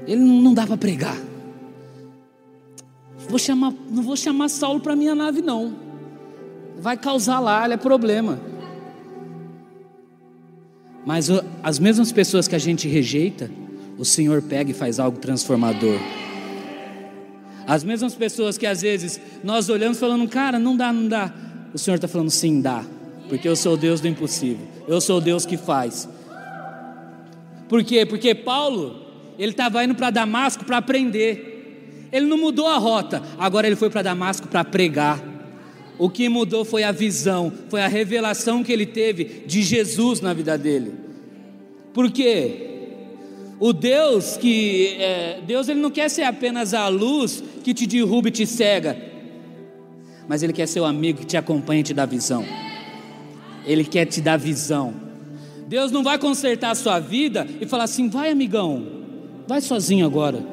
Ele 0.05 0.21
não 0.21 0.53
dá 0.53 0.65
para 0.65 0.77
pregar. 0.77 1.17
Vou 3.29 3.37
chamar, 3.37 3.73
não 3.89 4.01
vou 4.01 4.15
chamar 4.15 4.49
Saulo 4.49 4.79
para 4.79 4.95
minha 4.95 5.13
nave, 5.13 5.41
não. 5.41 5.75
Vai 6.79 6.95
causar 6.95 7.39
lá, 7.39 7.67
é 7.67 7.77
problema. 7.77 8.39
Mas 11.05 11.29
as 11.63 11.79
mesmas 11.79 12.11
pessoas 12.11 12.47
que 12.47 12.55
a 12.55 12.59
gente 12.59 12.87
rejeita, 12.87 13.49
o 13.97 14.05
Senhor 14.05 14.41
pega 14.41 14.71
e 14.71 14.73
faz 14.73 14.99
algo 14.99 15.17
transformador. 15.19 15.99
As 17.65 17.83
mesmas 17.83 18.15
pessoas 18.15 18.57
que 18.57 18.65
às 18.65 18.81
vezes 18.81 19.19
nós 19.43 19.69
olhamos 19.69 19.99
falando, 19.99 20.27
cara, 20.29 20.57
não 20.57 20.77
dá, 20.77 20.93
não 20.93 21.07
dá. 21.07 21.33
O 21.73 21.77
Senhor 21.77 21.95
está 21.95 22.07
falando, 22.07 22.29
sim, 22.29 22.61
dá. 22.61 22.85
Porque 23.27 23.47
eu 23.47 23.55
sou 23.55 23.73
o 23.73 23.77
Deus 23.77 23.99
do 23.99 24.07
impossível. 24.07 24.65
Eu 24.87 25.01
sou 25.01 25.17
o 25.17 25.21
Deus 25.21 25.45
que 25.45 25.57
faz. 25.57 26.07
Por 27.67 27.83
quê? 27.83 28.05
Porque 28.05 28.33
Paulo, 28.33 29.01
ele 29.37 29.51
estava 29.51 29.83
indo 29.83 29.95
para 29.95 30.09
Damasco 30.09 30.65
para 30.65 30.77
aprender. 30.77 32.07
Ele 32.11 32.25
não 32.25 32.37
mudou 32.37 32.67
a 32.67 32.77
rota, 32.77 33.21
agora 33.37 33.67
ele 33.67 33.75
foi 33.75 33.89
para 33.89 34.01
Damasco 34.01 34.47
para 34.47 34.63
pregar. 34.63 35.21
O 35.99 36.09
que 36.09 36.29
mudou 36.29 36.63
foi 36.63 36.83
a 36.83 36.91
visão, 36.91 37.51
foi 37.69 37.81
a 37.81 37.87
revelação 37.87 38.63
que 38.63 38.71
ele 38.71 38.85
teve 38.85 39.43
de 39.45 39.63
Jesus 39.63 40.21
na 40.21 40.33
vida 40.33 40.57
dele. 40.57 40.93
Por 41.93 42.11
quê? 42.11 42.67
O 43.59 43.73
Deus 43.73 44.37
que 44.37 44.95
é, 44.99 45.41
Deus 45.45 45.67
ele 45.67 45.79
não 45.79 45.89
quer 45.89 46.09
ser 46.09 46.23
apenas 46.23 46.75
a 46.75 46.87
luz 46.87 47.43
que 47.63 47.73
te 47.73 47.87
derruba 47.87 48.27
e 48.27 48.31
te 48.31 48.45
cega, 48.45 48.95
mas 50.27 50.43
ele 50.43 50.53
quer 50.53 50.67
ser 50.67 50.79
o 50.79 50.85
amigo 50.85 51.19
que 51.19 51.25
te 51.25 51.35
acompanha 51.35 51.81
e 51.81 51.83
te 51.83 51.93
dá 51.93 52.05
visão. 52.05 52.45
Ele 53.65 53.83
quer 53.83 54.05
te 54.05 54.21
dar 54.21 54.37
visão. 54.37 55.06
Deus 55.67 55.91
não 55.91 56.01
vai 56.01 56.17
consertar 56.17 56.71
a 56.71 56.75
sua 56.75 56.97
vida 56.99 57.45
e 57.59 57.65
falar 57.65 57.83
assim: 57.83 58.09
vai, 58.09 58.31
amigão, 58.31 58.87
vai 59.45 59.59
sozinho 59.59 60.05
agora. 60.05 60.43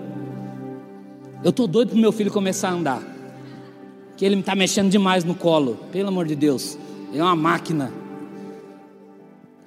Eu 1.42 1.50
estou 1.50 1.68
doido 1.68 1.90
para 1.90 2.00
meu 2.00 2.10
filho 2.10 2.32
começar 2.32 2.70
a 2.70 2.72
andar, 2.72 3.02
que 4.16 4.24
ele 4.24 4.38
está 4.40 4.54
mexendo 4.54 4.90
demais 4.90 5.22
no 5.22 5.34
colo, 5.34 5.78
pelo 5.92 6.08
amor 6.08 6.26
de 6.26 6.34
Deus, 6.34 6.76
ele 7.10 7.20
é 7.20 7.22
uma 7.22 7.36
máquina. 7.36 7.92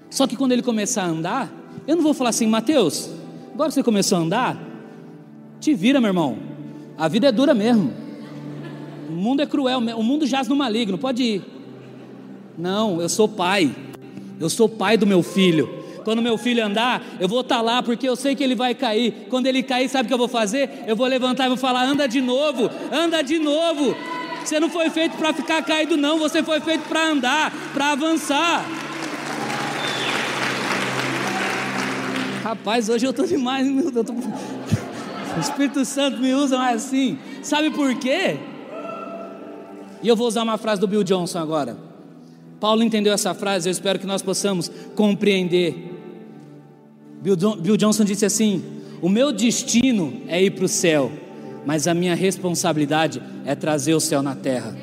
Só 0.10 0.28
que 0.28 0.36
quando 0.36 0.52
ele 0.52 0.62
começar 0.62 1.04
a 1.04 1.08
andar, 1.08 1.52
eu 1.86 1.96
não 1.96 2.04
vou 2.04 2.14
falar 2.14 2.32
assim, 2.32 2.48
Mateus, 2.48 3.10
agora 3.54 3.70
que 3.70 3.76
você 3.76 3.84
começou 3.84 4.18
a 4.18 4.22
andar, 4.22 4.58
te 5.60 5.74
vira, 5.74 6.02
meu 6.02 6.10
irmão. 6.10 6.38
A 6.98 7.08
vida 7.08 7.28
é 7.28 7.32
dura 7.32 7.54
mesmo. 7.54 7.94
O 9.10 9.14
mundo 9.14 9.42
é 9.42 9.46
cruel, 9.46 9.80
o 9.80 10.04
mundo 10.04 10.26
jaz 10.26 10.48
no 10.48 10.56
maligno, 10.56 10.98
pode 10.98 11.24
ir. 11.24 11.42
Não, 12.58 13.00
eu 13.02 13.08
sou 13.08 13.30
pai. 13.30 13.74
Eu 14.40 14.50
sou 14.50 14.70
pai 14.70 14.98
do 14.98 15.08
meu 15.08 15.24
filho. 15.24 15.86
Quando 16.04 16.22
meu 16.22 16.38
filho 16.38 16.66
andar, 16.66 17.04
eu 17.20 17.28
vou 17.28 17.42
estar 17.42 17.58
tá 17.58 17.62
lá 17.62 17.84
porque 17.84 18.08
eu 18.08 18.16
sei 18.16 18.34
que 18.34 18.44
ele 18.44 18.56
vai 18.56 18.74
cair. 18.74 19.28
Quando 19.30 19.48
ele 19.48 19.62
cair, 19.62 19.90
sabe 19.90 20.06
o 20.06 20.08
que 20.08 20.14
eu 20.14 20.18
vou 20.18 20.30
fazer? 20.30 20.86
Eu 20.88 20.96
vou 20.96 21.06
levantar 21.06 21.46
e 21.46 21.48
vou 21.50 21.58
falar: 21.58 21.84
anda 21.84 22.08
de 22.08 22.22
novo, 22.22 22.70
anda 22.92 23.22
de 23.22 23.38
novo. 23.40 23.96
Você 24.44 24.58
não 24.60 24.70
foi 24.70 24.90
feito 24.90 25.18
para 25.18 25.34
ficar 25.34 25.62
caído, 25.64 25.98
não. 25.98 26.18
Você 26.20 26.42
foi 26.42 26.62
feito 26.62 26.88
para 26.88 27.10
andar, 27.10 27.52
para 27.74 27.92
avançar. 27.92 28.66
Rapaz, 32.42 32.88
hoje 32.88 33.06
eu 33.06 33.12
estou 33.12 33.28
demais, 33.28 33.68
meu 33.68 33.92
Deus. 33.92 34.06
Tô... 34.06 34.14
O 35.36 35.40
Espírito 35.40 35.86
Santo 35.86 36.18
me 36.20 36.34
usa 36.34 36.58
mais 36.58 36.84
assim. 36.84 37.20
Sabe 37.44 37.70
por 37.70 37.94
quê? 37.94 38.38
E 40.02 40.08
eu 40.08 40.16
vou 40.16 40.28
usar 40.28 40.42
uma 40.42 40.58
frase 40.58 40.82
do 40.82 40.88
Bill 40.88 41.04
Johnson 41.04 41.38
agora. 41.38 41.87
Paulo 42.60 42.84
entendeu 42.84 43.14
essa 43.14 43.34
frase, 43.34 43.70
eu 43.70 43.72
espero 43.72 44.00
que 44.00 44.08
nós 44.08 44.22
possamos 44.22 44.72
compreender. 44.96 45.94
Bill 47.22 47.78
Johnson 47.78 48.04
disse 48.04 48.26
assim: 48.26 48.64
O 49.02 49.10
meu 49.10 49.32
destino 49.32 50.22
é 50.28 50.42
ir 50.42 50.52
para 50.52 50.66
o 50.66 50.68
céu, 50.68 51.12
mas 51.66 51.88
a 51.88 51.94
minha 51.94 52.16
responsabilidade 52.16 53.22
é 53.46 53.54
trazer 53.56 53.94
o 53.94 54.00
céu 54.00 54.24
na 54.24 54.36
terra. 54.36 54.76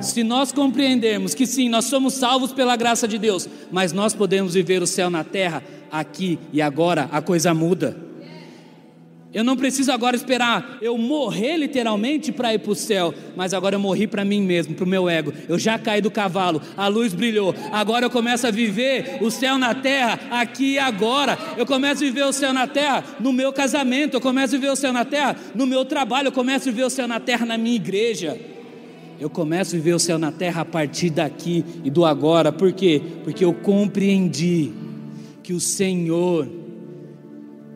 Se 0.00 0.24
nós 0.24 0.50
compreendermos 0.50 1.32
que 1.32 1.46
sim, 1.46 1.68
nós 1.68 1.84
somos 1.84 2.14
salvos 2.14 2.52
pela 2.52 2.74
graça 2.76 3.06
de 3.06 3.18
Deus, 3.18 3.48
mas 3.70 3.92
nós 3.92 4.12
podemos 4.12 4.54
viver 4.54 4.82
o 4.82 4.86
céu 4.86 5.08
na 5.08 5.22
terra, 5.22 5.62
aqui 5.90 6.38
e 6.52 6.60
agora, 6.60 7.08
a 7.12 7.22
coisa 7.22 7.54
muda. 7.54 7.96
Eu 9.34 9.42
não 9.42 9.56
preciso 9.56 9.90
agora 9.90 10.14
esperar 10.14 10.76
eu 10.82 10.98
morrer 10.98 11.56
literalmente 11.56 12.30
para 12.30 12.52
ir 12.52 12.58
para 12.58 12.72
o 12.72 12.74
céu, 12.74 13.14
mas 13.34 13.54
agora 13.54 13.74
eu 13.74 13.80
morri 13.80 14.06
para 14.06 14.26
mim 14.26 14.42
mesmo, 14.42 14.74
para 14.74 14.84
o 14.84 14.88
meu 14.88 15.08
ego. 15.08 15.32
Eu 15.48 15.58
já 15.58 15.78
caí 15.78 16.02
do 16.02 16.10
cavalo, 16.10 16.60
a 16.76 16.86
luz 16.86 17.14
brilhou. 17.14 17.54
Agora 17.72 18.04
eu 18.04 18.10
começo 18.10 18.46
a 18.46 18.50
viver 18.50 19.18
o 19.22 19.30
céu 19.30 19.56
na 19.56 19.74
terra, 19.74 20.20
aqui 20.30 20.72
e 20.72 20.78
agora. 20.78 21.38
Eu 21.56 21.64
começo 21.64 22.02
a 22.02 22.06
viver 22.06 22.24
o 22.24 22.32
céu 22.32 22.52
na 22.52 22.66
terra 22.66 23.02
no 23.20 23.32
meu 23.32 23.52
casamento, 23.54 24.14
eu 24.14 24.20
começo 24.20 24.54
a 24.54 24.58
viver 24.58 24.70
o 24.70 24.76
céu 24.76 24.92
na 24.92 25.04
terra 25.04 25.34
no 25.54 25.66
meu 25.66 25.84
trabalho, 25.86 26.28
eu 26.28 26.32
começo 26.32 26.68
a 26.68 26.72
viver 26.72 26.84
o 26.84 26.90
céu 26.90 27.08
na 27.08 27.18
terra 27.18 27.46
na 27.46 27.56
minha 27.56 27.76
igreja. 27.76 28.38
Eu 29.18 29.30
começo 29.30 29.74
a 29.74 29.78
viver 29.78 29.94
o 29.94 29.98
céu 29.98 30.18
na 30.18 30.30
terra 30.30 30.60
a 30.60 30.64
partir 30.64 31.08
daqui 31.08 31.64
e 31.82 31.88
do 31.88 32.04
agora. 32.04 32.52
Por 32.52 32.72
quê? 32.72 33.00
Porque 33.24 33.44
eu 33.44 33.54
compreendi 33.54 34.72
que 35.42 35.54
o 35.54 35.60
Senhor 35.60 36.61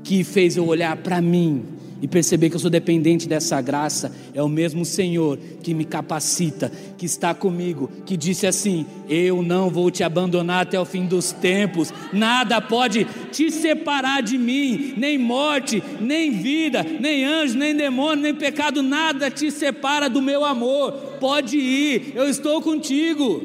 que 0.07 0.23
fez 0.23 0.57
eu 0.57 0.65
olhar 0.65 0.97
para 0.99 1.21
mim 1.21 1.65
e 2.01 2.07
perceber 2.07 2.49
que 2.49 2.55
eu 2.55 2.61
sou 2.61 2.71
dependente 2.71 3.27
dessa 3.27 3.61
graça, 3.61 4.13
é 4.33 4.41
o 4.41 4.49
mesmo 4.49 4.85
Senhor 4.85 5.37
que 5.65 5.75
me 5.75 5.85
capacita, 5.85 6.71
que 6.97 7.05
está 7.05 7.35
comigo, 7.35 7.91
que 8.05 8.17
disse 8.17 8.47
assim: 8.47 8.87
Eu 9.09 9.43
não 9.43 9.69
vou 9.69 9.91
te 9.91 10.05
abandonar 10.05 10.63
até 10.63 10.79
o 10.79 10.85
fim 10.85 11.07
dos 11.07 11.33
tempos, 11.33 11.93
nada 12.13 12.61
pode 12.61 13.05
te 13.33 13.51
separar 13.51 14.23
de 14.23 14.39
mim, 14.39 14.95
nem 14.97 15.19
morte, 15.19 15.83
nem 16.01 16.31
vida, 16.31 16.87
nem 17.01 17.25
anjo, 17.25 17.59
nem 17.59 17.75
demônio, 17.75 18.23
nem 18.23 18.35
pecado, 18.35 18.85
nada 18.85 19.29
te 19.29 19.51
separa 19.51 20.09
do 20.09 20.23
meu 20.23 20.45
amor. 20.45 20.93
Pode 21.19 21.59
ir, 21.59 22.13
eu 22.15 22.29
estou 22.29 22.63
contigo. 22.63 23.43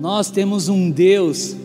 Nós 0.00 0.28
temos 0.28 0.68
um 0.68 0.90
Deus 0.90 1.56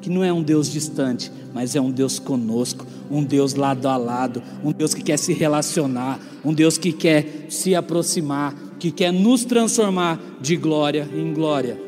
que 0.00 0.08
não 0.08 0.22
é 0.22 0.32
um 0.32 0.42
Deus 0.42 0.70
distante, 0.70 1.30
mas 1.52 1.74
é 1.74 1.80
um 1.80 1.90
Deus 1.90 2.18
conosco, 2.18 2.86
um 3.10 3.24
Deus 3.24 3.54
lado 3.54 3.88
a 3.88 3.96
lado, 3.96 4.42
um 4.62 4.72
Deus 4.72 4.94
que 4.94 5.02
quer 5.02 5.16
se 5.16 5.32
relacionar, 5.32 6.20
um 6.44 6.54
Deus 6.54 6.78
que 6.78 6.92
quer 6.92 7.46
se 7.48 7.74
aproximar, 7.74 8.54
que 8.78 8.90
quer 8.90 9.12
nos 9.12 9.44
transformar 9.44 10.20
de 10.40 10.56
glória 10.56 11.08
em 11.12 11.32
glória. 11.32 11.80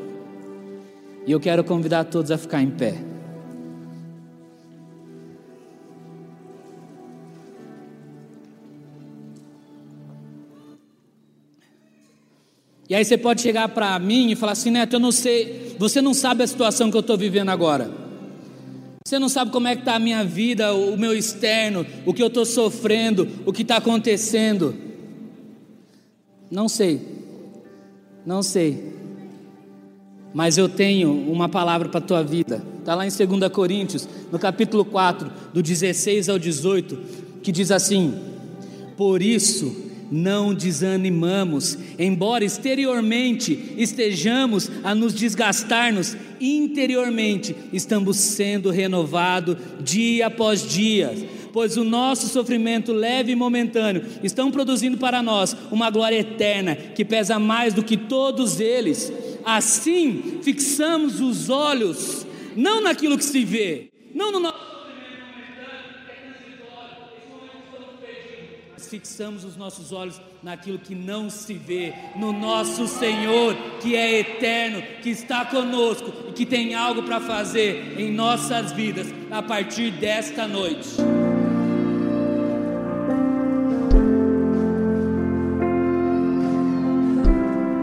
E 1.27 1.31
eu 1.31 1.39
quero 1.39 1.63
convidar 1.63 2.05
todos 2.05 2.31
a 2.31 2.39
ficar 2.39 2.63
em 2.63 2.71
pé. 2.71 3.13
E 12.93 12.95
aí 12.95 13.03
você 13.05 13.17
pode 13.17 13.41
chegar 13.41 13.69
para 13.69 13.99
mim 13.99 14.33
e 14.33 14.37
falar 14.37 14.53
assim, 14.53 14.71
Neto, 14.71 14.97
eu 14.97 15.01
não 15.01 15.13
sei, 15.13 15.75
você 15.79 16.03
não 16.03 16.13
sabe 16.13 16.43
a 16.43 16.47
situação 16.47 16.91
que 16.91 16.97
eu 16.97 17.01
estou 17.01 17.17
vivendo 17.17 17.49
agora. 17.49 18.12
Você 19.07 19.19
não 19.19 19.29
sabe 19.29 19.51
como 19.51 19.69
é 19.69 19.75
que 19.75 19.83
está 19.83 19.97
a 19.97 19.99
minha 19.99 20.25
vida, 20.25 20.73
o 20.75 20.97
meu 20.97 21.13
externo, 21.13 21.85
o 22.07 22.15
que 22.15 22.23
eu 22.23 22.29
estou 22.29 22.47
sofrendo, 22.47 23.29
o 23.45 23.53
que 23.53 23.63
está 23.63 23.77
acontecendo. 23.77 24.75
Não 26.51 26.69
sei, 26.69 27.01
não 28.25 28.43
sei. 28.43 28.93
Mas 30.33 30.57
eu 30.57 30.69
tenho 30.69 31.13
uma 31.13 31.49
palavra 31.49 31.89
para 31.89 31.99
a 31.99 32.03
tua 32.03 32.23
vida. 32.23 32.65
Está 32.79 32.95
lá 32.95 33.07
em 33.07 33.11
2 33.11 33.53
Coríntios, 33.53 34.09
no 34.31 34.39
capítulo 34.39 34.85
4, 34.85 35.31
do 35.53 35.63
16 35.63 36.29
ao 36.29 36.39
18, 36.39 36.99
que 37.43 37.53
diz 37.53 37.71
assim: 37.71 38.15
Por 38.97 39.21
isso 39.21 39.92
não 40.13 40.53
desanimamos, 40.53 41.79
embora 41.99 42.45
exteriormente 42.45 43.75
estejamos 43.79 44.71
a 44.85 44.95
nos 44.95 45.15
desgastar-nos, 45.15 46.15
interiormente 46.39 47.57
estamos 47.73 48.19
sendo 48.19 48.71
renovados 48.71 49.57
dia 49.81 50.27
após 50.27 50.69
dia, 50.69 51.15
pois 51.51 51.79
o 51.79 51.85
nosso 51.85 52.29
sofrimento 52.29 52.93
leve 52.93 53.33
e 53.33 53.37
momentâneo 53.37 54.05
estão 54.23 54.51
produzindo 54.51 54.99
para 54.99 55.23
nós 55.23 55.57
uma 55.71 55.89
glória 55.89 56.19
eterna 56.19 56.77
que 56.77 57.05
pesa 57.05 57.39
mais 57.39 57.73
do 57.73 57.83
que 57.83 57.97
todos 57.97 58.61
eles. 58.61 59.11
Assim, 59.45 60.41
fixamos 60.43 61.21
os 61.21 61.49
olhos 61.49 62.27
não 62.55 62.83
naquilo 62.83 63.17
que 63.17 63.25
se 63.25 63.45
vê, 63.45 63.89
não 64.15 64.31
no 64.31 64.41
nosso 64.41 64.73
fixamos 68.93 69.43
os 69.43 69.57
nossos 69.57 69.91
olhos 69.91 70.21
naquilo 70.43 70.79
que 70.79 70.95
não 70.95 71.31
se 71.31 71.55
vê, 71.55 71.95
no 72.15 72.31
nosso 72.31 72.87
Senhor, 72.87 73.57
que 73.81 73.97
é 73.97 74.21
eterno, 74.21 74.83
que 75.03 75.09
está 75.09 75.47
conosco 75.47 76.13
e 76.29 76.33
que 76.33 76.45
tem 76.45 76.75
algo 76.75 77.03
para 77.03 77.19
fazer 77.19 77.99
em 77.99 78.13
nossas 78.13 78.71
vidas 78.73 79.07
a 79.31 79.43
partir 79.43 79.91
desta 79.93 80.47
noite. 80.47 80.91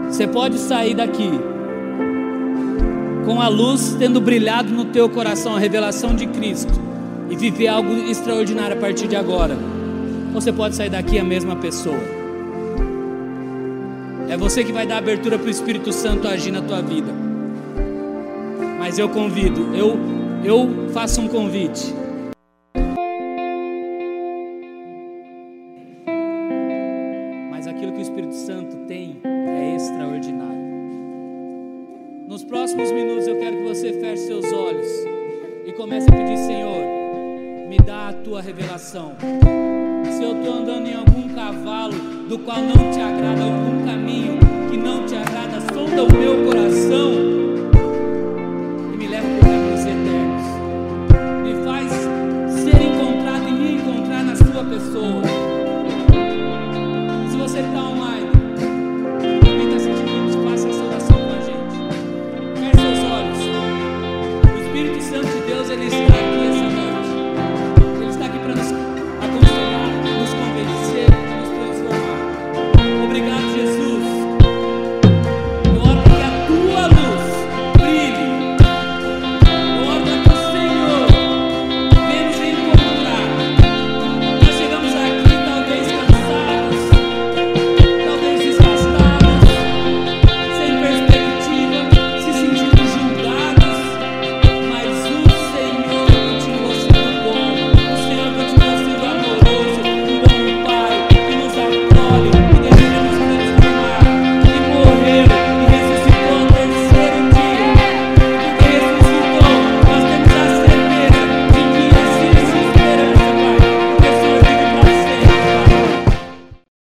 Você 0.06 0.28
pode 0.28 0.58
sair 0.58 0.94
daqui 0.94 1.28
com 3.24 3.40
a 3.40 3.48
luz 3.48 3.96
tendo 3.98 4.20
brilhado 4.20 4.72
no 4.72 4.84
teu 4.84 5.08
coração, 5.08 5.56
a 5.56 5.58
revelação 5.58 6.14
de 6.14 6.28
Cristo, 6.28 6.72
e 7.28 7.34
viver 7.34 7.66
algo 7.66 7.92
extraordinário 8.08 8.76
a 8.76 8.80
partir 8.80 9.08
de 9.08 9.16
agora. 9.16 9.79
Você 10.32 10.52
pode 10.52 10.76
sair 10.76 10.90
daqui 10.90 11.18
a 11.18 11.24
mesma 11.24 11.56
pessoa. 11.56 11.98
É 14.28 14.36
você 14.36 14.62
que 14.62 14.72
vai 14.72 14.86
dar 14.86 14.98
abertura 14.98 15.38
para 15.38 15.48
o 15.48 15.50
Espírito 15.50 15.92
Santo 15.92 16.28
agir 16.28 16.52
na 16.52 16.62
tua 16.62 16.80
vida. 16.80 17.12
Mas 18.78 18.98
eu 18.98 19.08
convido, 19.08 19.74
eu, 19.74 19.98
eu 20.44 20.88
faço 20.92 21.20
um 21.20 21.28
convite. 21.28 21.99